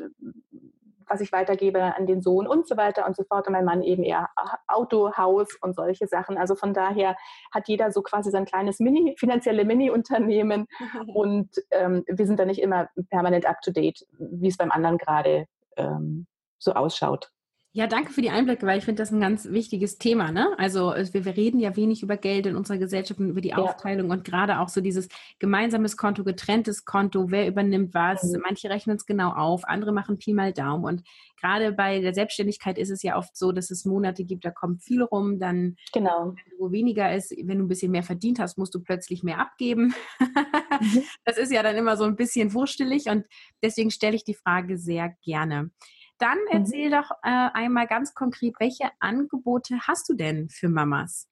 was 1.12 1.20
ich 1.20 1.30
weitergebe 1.30 1.94
an 1.94 2.06
den 2.06 2.22
Sohn 2.22 2.46
und 2.46 2.66
so 2.66 2.76
weiter 2.76 3.06
und 3.06 3.14
so 3.14 3.22
fort. 3.24 3.46
Und 3.46 3.52
mein 3.52 3.66
Mann 3.66 3.82
eben 3.82 4.02
eher 4.02 4.30
Auto, 4.66 5.12
Haus 5.16 5.54
und 5.60 5.76
solche 5.76 6.06
Sachen. 6.06 6.38
Also 6.38 6.54
von 6.54 6.72
daher 6.72 7.16
hat 7.52 7.68
jeder 7.68 7.92
so 7.92 8.02
quasi 8.02 8.30
sein 8.30 8.46
kleines 8.46 8.80
Mini, 8.80 9.14
finanzielle 9.18 9.64
Mini-Unternehmen 9.64 10.66
und 11.14 11.50
ähm, 11.70 12.04
wir 12.06 12.26
sind 12.26 12.38
da 12.38 12.46
nicht 12.46 12.60
immer 12.60 12.88
permanent 13.10 13.44
up 13.46 13.60
to 13.60 13.70
date, 13.70 14.06
wie 14.18 14.48
es 14.48 14.56
beim 14.56 14.70
anderen 14.70 14.96
gerade 14.96 15.46
ähm, 15.76 16.26
so 16.58 16.72
ausschaut. 16.72 17.30
Ja, 17.74 17.86
danke 17.86 18.12
für 18.12 18.20
die 18.20 18.28
Einblicke, 18.28 18.66
weil 18.66 18.78
ich 18.78 18.84
finde 18.84 19.02
das 19.02 19.12
ein 19.12 19.20
ganz 19.20 19.48
wichtiges 19.48 19.96
Thema. 19.96 20.30
Ne? 20.30 20.50
Also 20.58 20.92
wir, 21.12 21.24
wir, 21.24 21.36
reden 21.38 21.58
ja 21.58 21.74
wenig 21.74 22.02
über 22.02 22.18
Geld 22.18 22.44
in 22.44 22.54
unserer 22.54 22.76
Gesellschaft 22.76 23.18
und 23.18 23.30
über 23.30 23.40
die 23.40 23.54
Aufteilung 23.54 24.08
ja. 24.08 24.12
und 24.12 24.24
gerade 24.24 24.58
auch 24.58 24.68
so 24.68 24.82
dieses 24.82 25.08
gemeinsames 25.38 25.96
Konto, 25.96 26.22
getrenntes 26.22 26.84
Konto, 26.84 27.30
wer 27.30 27.48
übernimmt 27.48 27.94
was. 27.94 28.24
Mhm. 28.24 28.42
Manche 28.44 28.68
rechnen 28.68 28.96
es 28.96 29.06
genau 29.06 29.32
auf, 29.32 29.64
andere 29.64 29.92
machen 29.92 30.18
Pi 30.18 30.34
mal 30.34 30.52
Daumen. 30.52 30.84
Und 30.84 31.02
gerade 31.40 31.72
bei 31.72 32.00
der 32.00 32.12
Selbstständigkeit 32.12 32.76
ist 32.76 32.90
es 32.90 33.02
ja 33.02 33.16
oft 33.16 33.34
so, 33.34 33.52
dass 33.52 33.70
es 33.70 33.86
Monate 33.86 34.24
gibt, 34.24 34.44
da 34.44 34.50
kommt 34.50 34.82
viel 34.82 35.02
rum, 35.02 35.38
dann 35.38 35.76
genau. 35.94 36.34
wenn 36.36 36.58
wo 36.58 36.72
weniger 36.72 37.14
ist, 37.14 37.30
wenn 37.30 37.56
du 37.56 37.64
ein 37.64 37.68
bisschen 37.68 37.90
mehr 37.90 38.02
verdient 38.02 38.38
hast, 38.38 38.58
musst 38.58 38.74
du 38.74 38.80
plötzlich 38.82 39.22
mehr 39.22 39.38
abgeben. 39.38 39.94
mhm. 40.18 41.04
Das 41.24 41.38
ist 41.38 41.52
ja 41.52 41.62
dann 41.62 41.76
immer 41.76 41.96
so 41.96 42.04
ein 42.04 42.16
bisschen 42.16 42.52
wurstelig 42.52 43.06
und 43.06 43.24
deswegen 43.62 43.90
stelle 43.90 44.16
ich 44.16 44.24
die 44.24 44.34
Frage 44.34 44.76
sehr 44.76 45.14
gerne. 45.24 45.70
Dann 46.22 46.38
mhm. 46.38 46.60
erzähl 46.60 46.86
mhm. 46.88 46.92
doch 46.92 47.10
äh, 47.24 47.48
einmal 47.52 47.88
ganz 47.88 48.14
konkret, 48.14 48.54
welche 48.60 48.88
Angebote 49.00 49.76
hast 49.88 50.08
du 50.08 50.14
denn 50.14 50.48
für 50.48 50.68
Mamas? 50.68 51.28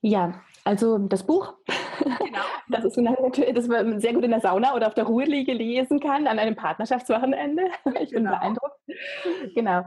Ja, 0.00 0.40
also 0.64 0.98
das 0.98 1.26
Buch, 1.26 1.54
genau. 1.96 2.40
das 2.68 2.84
ist 2.84 2.96
natürlich, 2.96 3.52
das 3.54 3.66
man 3.66 4.00
sehr 4.00 4.14
gut 4.14 4.22
in 4.22 4.30
der 4.30 4.40
Sauna 4.40 4.74
oder 4.74 4.86
auf 4.86 4.94
der 4.94 5.04
Ruheliege 5.04 5.52
lesen 5.52 5.98
kann 5.98 6.28
an 6.28 6.38
einem 6.38 6.54
Partnerschaftswochenende. 6.54 7.64
Ich 8.00 8.10
bin 8.10 8.24
genau. 8.24 8.30
beeindruckt. 8.30 8.78
Genau. 9.54 9.82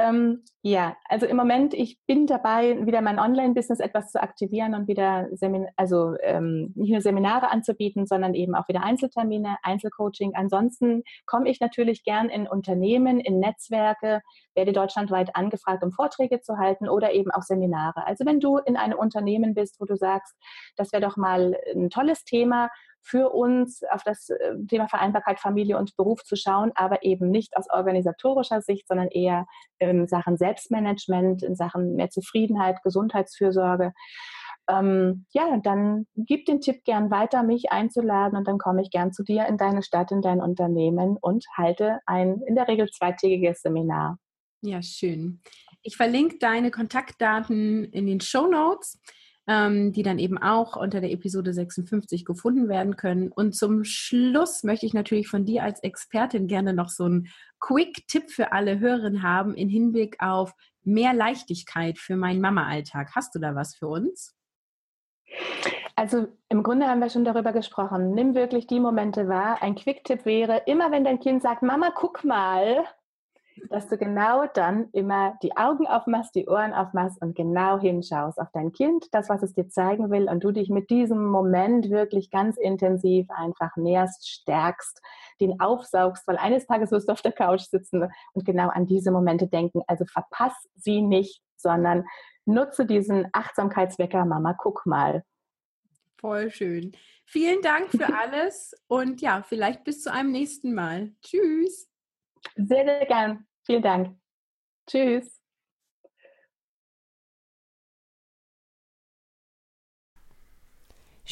Ähm, 0.00 0.44
ja, 0.62 0.96
also 1.08 1.26
im 1.26 1.36
Moment, 1.36 1.74
ich 1.74 1.98
bin 2.06 2.26
dabei, 2.26 2.86
wieder 2.86 3.02
mein 3.02 3.18
Online-Business 3.18 3.80
etwas 3.80 4.10
zu 4.10 4.22
aktivieren 4.22 4.74
und 4.74 4.88
wieder 4.88 5.28
Semin 5.32 5.66
also 5.76 6.14
ähm, 6.22 6.72
nicht 6.74 6.90
nur 6.90 7.02
Seminare 7.02 7.50
anzubieten, 7.50 8.06
sondern 8.06 8.32
eben 8.32 8.54
auch 8.54 8.66
wieder 8.66 8.82
Einzeltermine, 8.82 9.56
Einzelcoaching. 9.62 10.32
Ansonsten 10.34 11.02
komme 11.26 11.50
ich 11.50 11.60
natürlich 11.60 12.02
gern 12.02 12.30
in 12.30 12.48
Unternehmen, 12.48 13.20
in 13.20 13.40
Netzwerke, 13.40 14.22
werde 14.54 14.72
deutschlandweit 14.72 15.36
angefragt, 15.36 15.82
um 15.84 15.92
Vorträge 15.92 16.40
zu 16.40 16.56
halten 16.56 16.88
oder 16.88 17.12
eben 17.12 17.30
auch 17.30 17.42
Seminare. 17.42 18.06
Also 18.06 18.24
wenn 18.24 18.40
du 18.40 18.56
in 18.56 18.78
einem 18.78 18.98
Unternehmen 18.98 19.52
bist, 19.52 19.80
wo 19.80 19.84
du 19.84 19.96
sagst, 19.96 20.34
das 20.76 20.92
wäre 20.92 21.02
doch 21.02 21.18
mal 21.18 21.58
ein 21.74 21.90
tolles 21.90 22.24
Thema 22.24 22.70
für 23.02 23.30
uns 23.30 23.82
auf 23.90 24.02
das 24.02 24.28
äh, 24.30 24.54
Thema 24.68 24.88
Vereinbarkeit 24.88 25.40
Familie 25.40 25.78
und 25.78 25.96
Beruf 25.96 26.22
zu 26.24 26.36
schauen, 26.36 26.72
aber 26.74 27.02
eben 27.02 27.30
nicht 27.30 27.56
aus 27.56 27.66
organisatorischer 27.70 28.60
Sicht, 28.60 28.86
sondern 28.88 29.08
eher 29.08 29.46
in 29.78 30.06
Sachen 30.06 30.36
Selbstmanagement, 30.36 31.42
in 31.42 31.56
Sachen 31.56 31.94
mehr 31.94 32.10
Zufriedenheit, 32.10 32.82
Gesundheitsfürsorge. 32.82 33.92
Ähm, 34.68 35.26
ja, 35.32 35.58
dann 35.62 36.06
gib 36.14 36.46
den 36.46 36.60
Tipp 36.60 36.84
gern 36.84 37.10
weiter, 37.10 37.42
mich 37.42 37.72
einzuladen 37.72 38.38
und 38.38 38.46
dann 38.46 38.58
komme 38.58 38.82
ich 38.82 38.90
gern 38.90 39.12
zu 39.12 39.24
dir 39.24 39.46
in 39.46 39.56
deine 39.56 39.82
Stadt, 39.82 40.12
in 40.12 40.22
dein 40.22 40.40
Unternehmen 40.40 41.16
und 41.20 41.44
halte 41.56 41.98
ein 42.06 42.40
in 42.46 42.54
der 42.54 42.68
Regel 42.68 42.88
zweitägiges 42.88 43.62
Seminar. 43.62 44.18
Ja, 44.62 44.82
schön. 44.82 45.40
Ich 45.82 45.96
verlinke 45.96 46.36
deine 46.38 46.70
Kontaktdaten 46.70 47.84
in 47.84 48.06
den 48.06 48.20
Show 48.20 48.46
Notes 48.46 49.00
ähm, 49.50 49.92
die 49.92 50.04
dann 50.04 50.20
eben 50.20 50.38
auch 50.38 50.76
unter 50.76 51.00
der 51.00 51.10
Episode 51.10 51.52
56 51.52 52.24
gefunden 52.24 52.68
werden 52.68 52.94
können. 52.96 53.32
Und 53.32 53.56
zum 53.56 53.82
Schluss 53.82 54.62
möchte 54.62 54.86
ich 54.86 54.94
natürlich 54.94 55.26
von 55.26 55.44
dir 55.44 55.64
als 55.64 55.82
Expertin 55.82 56.46
gerne 56.46 56.72
noch 56.72 56.88
so 56.88 57.04
einen 57.04 57.26
Quick-Tipp 57.58 58.30
für 58.30 58.52
alle 58.52 58.78
Hörerinnen 58.78 59.24
haben 59.24 59.54
in 59.54 59.68
Hinblick 59.68 60.16
auf 60.20 60.54
mehr 60.84 61.12
Leichtigkeit 61.14 61.98
für 61.98 62.16
meinen 62.16 62.40
Mama-Alltag. 62.40 63.10
Hast 63.16 63.34
du 63.34 63.40
da 63.40 63.56
was 63.56 63.74
für 63.74 63.88
uns? 63.88 64.36
Also 65.96 66.28
im 66.48 66.62
Grunde 66.62 66.86
haben 66.86 67.00
wir 67.00 67.10
schon 67.10 67.24
darüber 67.24 67.52
gesprochen. 67.52 68.12
Nimm 68.12 68.36
wirklich 68.36 68.68
die 68.68 68.78
Momente 68.78 69.26
wahr. 69.26 69.62
Ein 69.62 69.74
Quick-Tipp 69.74 70.26
wäre, 70.26 70.62
immer 70.66 70.92
wenn 70.92 71.02
dein 71.02 71.18
Kind 71.18 71.42
sagt, 71.42 71.62
Mama, 71.62 71.90
guck 71.92 72.22
mal, 72.22 72.84
dass 73.68 73.88
du 73.88 73.98
genau 73.98 74.46
dann 74.46 74.88
immer 74.92 75.36
die 75.42 75.56
Augen 75.56 75.86
aufmachst, 75.86 76.34
die 76.34 76.48
Ohren 76.48 76.72
aufmachst 76.72 77.20
und 77.20 77.34
genau 77.34 77.78
hinschaust 77.78 78.38
auf 78.40 78.48
dein 78.52 78.72
Kind, 78.72 79.06
das, 79.12 79.28
was 79.28 79.42
es 79.42 79.54
dir 79.54 79.68
zeigen 79.68 80.10
will 80.10 80.28
und 80.28 80.42
du 80.42 80.52
dich 80.52 80.70
mit 80.70 80.90
diesem 80.90 81.26
Moment 81.26 81.90
wirklich 81.90 82.30
ganz 82.30 82.56
intensiv 82.56 83.28
einfach 83.30 83.76
näherst, 83.76 84.28
stärkst, 84.28 85.00
den 85.40 85.60
aufsaugst, 85.60 86.26
weil 86.26 86.36
eines 86.36 86.66
Tages 86.66 86.90
wirst 86.90 87.08
du 87.08 87.12
auf 87.12 87.22
der 87.22 87.32
Couch 87.32 87.62
sitzen 87.62 88.10
und 88.32 88.44
genau 88.44 88.68
an 88.68 88.86
diese 88.86 89.10
Momente 89.10 89.46
denken. 89.46 89.82
Also 89.86 90.04
verpass 90.04 90.54
sie 90.74 91.02
nicht, 91.02 91.42
sondern 91.56 92.04
nutze 92.46 92.86
diesen 92.86 93.28
Achtsamkeitswecker, 93.32 94.24
Mama, 94.24 94.54
guck 94.54 94.86
mal. 94.86 95.24
Voll 96.18 96.50
schön. 96.50 96.92
Vielen 97.24 97.62
Dank 97.62 97.90
für 97.90 98.12
alles 98.20 98.74
und 98.88 99.20
ja, 99.20 99.42
vielleicht 99.42 99.84
bis 99.84 100.02
zu 100.02 100.12
einem 100.12 100.32
nächsten 100.32 100.74
Mal. 100.74 101.12
Tschüss. 101.22 101.88
Sehr, 102.56 102.84
sehr 102.84 103.06
gern. 103.06 103.46
Vielen 103.64 103.82
Dank. 103.82 104.16
Tschüss. 104.86 105.40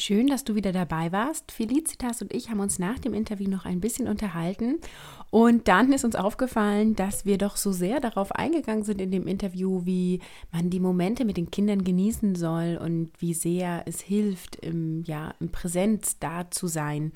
Schön, 0.01 0.27
dass 0.27 0.45
du 0.45 0.55
wieder 0.55 0.71
dabei 0.71 1.11
warst. 1.11 1.51
Felicitas 1.51 2.21
und 2.21 2.33
ich 2.33 2.49
haben 2.49 2.61
uns 2.61 2.79
nach 2.79 2.99
dem 2.99 3.13
Interview 3.13 3.49
noch 3.49 3.65
ein 3.65 3.81
bisschen 3.81 4.07
unterhalten 4.07 4.79
und 5.29 5.67
dann 5.67 5.91
ist 5.91 6.05
uns 6.05 6.15
aufgefallen, 6.15 6.95
dass 6.95 7.25
wir 7.25 7.37
doch 7.37 7.57
so 7.57 7.73
sehr 7.73 7.99
darauf 7.99 8.31
eingegangen 8.31 8.85
sind 8.85 9.01
in 9.01 9.11
dem 9.11 9.27
Interview, 9.27 9.81
wie 9.85 10.21
man 10.53 10.69
die 10.69 10.79
Momente 10.79 11.25
mit 11.25 11.35
den 11.35 11.51
Kindern 11.51 11.83
genießen 11.83 12.35
soll 12.35 12.79
und 12.81 13.11
wie 13.19 13.33
sehr 13.33 13.83
es 13.87 13.99
hilft, 13.99 14.55
im, 14.55 15.03
ja, 15.03 15.33
im 15.41 15.51
Präsenz 15.51 16.17
da 16.17 16.49
zu 16.49 16.67
sein. 16.67 17.11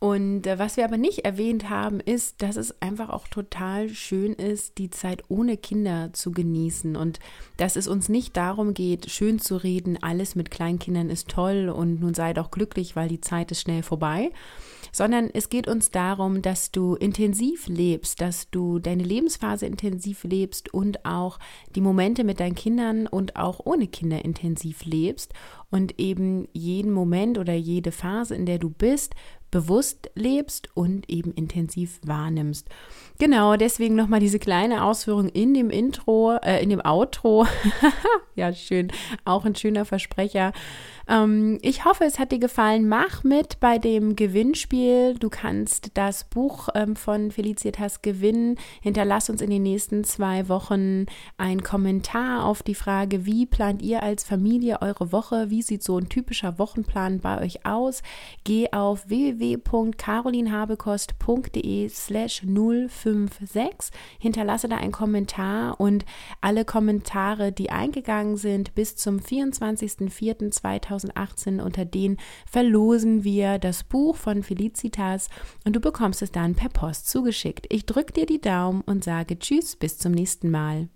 Und 0.00 0.46
äh, 0.46 0.58
was 0.60 0.76
wir 0.76 0.84
aber 0.84 0.96
nicht 0.96 1.24
erwähnt 1.24 1.70
haben, 1.70 1.98
ist, 1.98 2.40
dass 2.42 2.56
es 2.56 2.80
einfach 2.80 3.08
auch 3.08 3.26
total 3.26 3.88
schön 3.88 4.32
ist, 4.32 4.78
die 4.78 4.90
Zeit 4.90 5.24
ohne 5.28 5.56
Kinder 5.56 6.10
zu 6.12 6.30
genießen. 6.30 6.94
Und 6.94 7.18
dass 7.56 7.74
es 7.74 7.88
uns 7.88 8.08
nicht 8.08 8.36
darum 8.36 8.74
geht, 8.74 9.10
schön 9.10 9.40
zu 9.40 9.56
reden, 9.56 10.00
alles 10.00 10.36
mit 10.36 10.52
Kleinkindern 10.52 11.10
ist 11.10 11.28
toll 11.28 11.68
und 11.68 12.00
nun 12.00 12.14
sei 12.14 12.32
doch 12.32 12.52
glücklich, 12.52 12.94
weil 12.94 13.08
die 13.08 13.20
Zeit 13.20 13.50
ist 13.50 13.62
schnell 13.62 13.82
vorbei, 13.82 14.30
sondern 14.92 15.30
es 15.32 15.48
geht 15.48 15.66
uns 15.66 15.90
darum, 15.90 16.42
dass 16.42 16.70
du 16.70 16.94
intensiv 16.94 17.66
lebst, 17.66 18.20
dass 18.20 18.50
du 18.50 18.78
deine 18.78 19.02
Lebensphase 19.02 19.66
intensiv 19.66 20.22
lebst 20.22 20.72
und 20.72 21.04
auch 21.04 21.40
die 21.74 21.80
Momente 21.80 22.22
mit 22.22 22.38
deinen 22.38 22.54
Kindern 22.54 23.08
und 23.08 23.34
auch 23.34 23.60
ohne 23.64 23.88
Kinder 23.88 24.24
intensiv 24.24 24.84
lebst 24.84 25.34
und 25.70 25.98
eben 25.98 26.48
jeden 26.52 26.92
Moment 26.92 27.36
oder 27.36 27.54
jede 27.54 27.92
Phase, 27.92 28.34
in 28.34 28.46
der 28.46 28.58
du 28.58 28.70
bist, 28.70 29.14
bewusst 29.50 30.10
lebst 30.14 30.68
und 30.74 31.08
eben 31.08 31.32
intensiv 31.32 32.00
wahrnimmst. 32.04 32.68
Genau, 33.18 33.56
deswegen 33.56 33.94
nochmal 33.94 34.20
diese 34.20 34.38
kleine 34.38 34.84
Ausführung 34.84 35.28
in 35.28 35.54
dem 35.54 35.70
Intro, 35.70 36.36
äh, 36.36 36.62
in 36.62 36.70
dem 36.70 36.84
Outro. 36.84 37.46
ja, 38.36 38.52
schön. 38.52 38.92
Auch 39.24 39.44
ein 39.44 39.54
schöner 39.54 39.84
Versprecher. 39.84 40.52
Ähm, 41.08 41.58
ich 41.62 41.84
hoffe, 41.84 42.04
es 42.04 42.18
hat 42.18 42.32
dir 42.32 42.38
gefallen. 42.38 42.88
Mach 42.88 43.24
mit 43.24 43.60
bei 43.60 43.78
dem 43.78 44.16
Gewinnspiel. 44.16 45.14
Du 45.14 45.30
kannst 45.30 45.92
das 45.94 46.24
Buch 46.24 46.68
ähm, 46.74 46.96
von 46.96 47.30
Felicitas 47.30 48.02
gewinnen. 48.02 48.56
Hinterlass 48.82 49.30
uns 49.30 49.40
in 49.40 49.50
den 49.50 49.62
nächsten 49.62 50.04
zwei 50.04 50.48
Wochen 50.48 51.06
einen 51.36 51.62
Kommentar 51.62 52.44
auf 52.44 52.62
die 52.62 52.74
Frage, 52.74 53.24
wie 53.24 53.46
plant 53.46 53.80
ihr 53.82 54.02
als 54.02 54.24
Familie 54.24 54.82
eure 54.82 55.12
Woche? 55.12 55.50
Wie 55.50 55.62
sieht 55.62 55.82
so 55.82 55.98
ein 55.98 56.08
typischer 56.08 56.58
Wochenplan 56.58 57.20
bei 57.20 57.40
euch 57.40 57.64
aus? 57.64 58.02
Geh 58.44 58.72
auf 58.72 59.08
www.carolinhabekost.de 59.08 61.88
slash 61.88 62.42
05 62.44 62.88
5, 62.88 63.38
Hinterlasse 64.18 64.68
da 64.68 64.76
einen 64.76 64.92
Kommentar 64.92 65.80
und 65.80 66.04
alle 66.40 66.64
Kommentare, 66.64 67.52
die 67.52 67.70
eingegangen 67.70 68.36
sind, 68.36 68.74
bis 68.74 68.96
zum 68.96 69.20
24.04.2018, 70.98 71.60
unter 71.62 71.84
denen 71.84 72.18
verlosen 72.46 73.24
wir 73.24 73.58
das 73.58 73.84
Buch 73.84 74.16
von 74.16 74.42
Felicitas 74.42 75.28
und 75.64 75.76
du 75.76 75.80
bekommst 75.80 76.22
es 76.22 76.32
dann 76.32 76.54
per 76.54 76.68
Post 76.68 77.08
zugeschickt. 77.08 77.66
Ich 77.70 77.86
drücke 77.86 78.12
dir 78.12 78.26
die 78.26 78.40
Daumen 78.40 78.82
und 78.82 79.04
sage 79.04 79.38
Tschüss, 79.38 79.76
bis 79.76 79.98
zum 79.98 80.12
nächsten 80.12 80.50
Mal. 80.50 80.88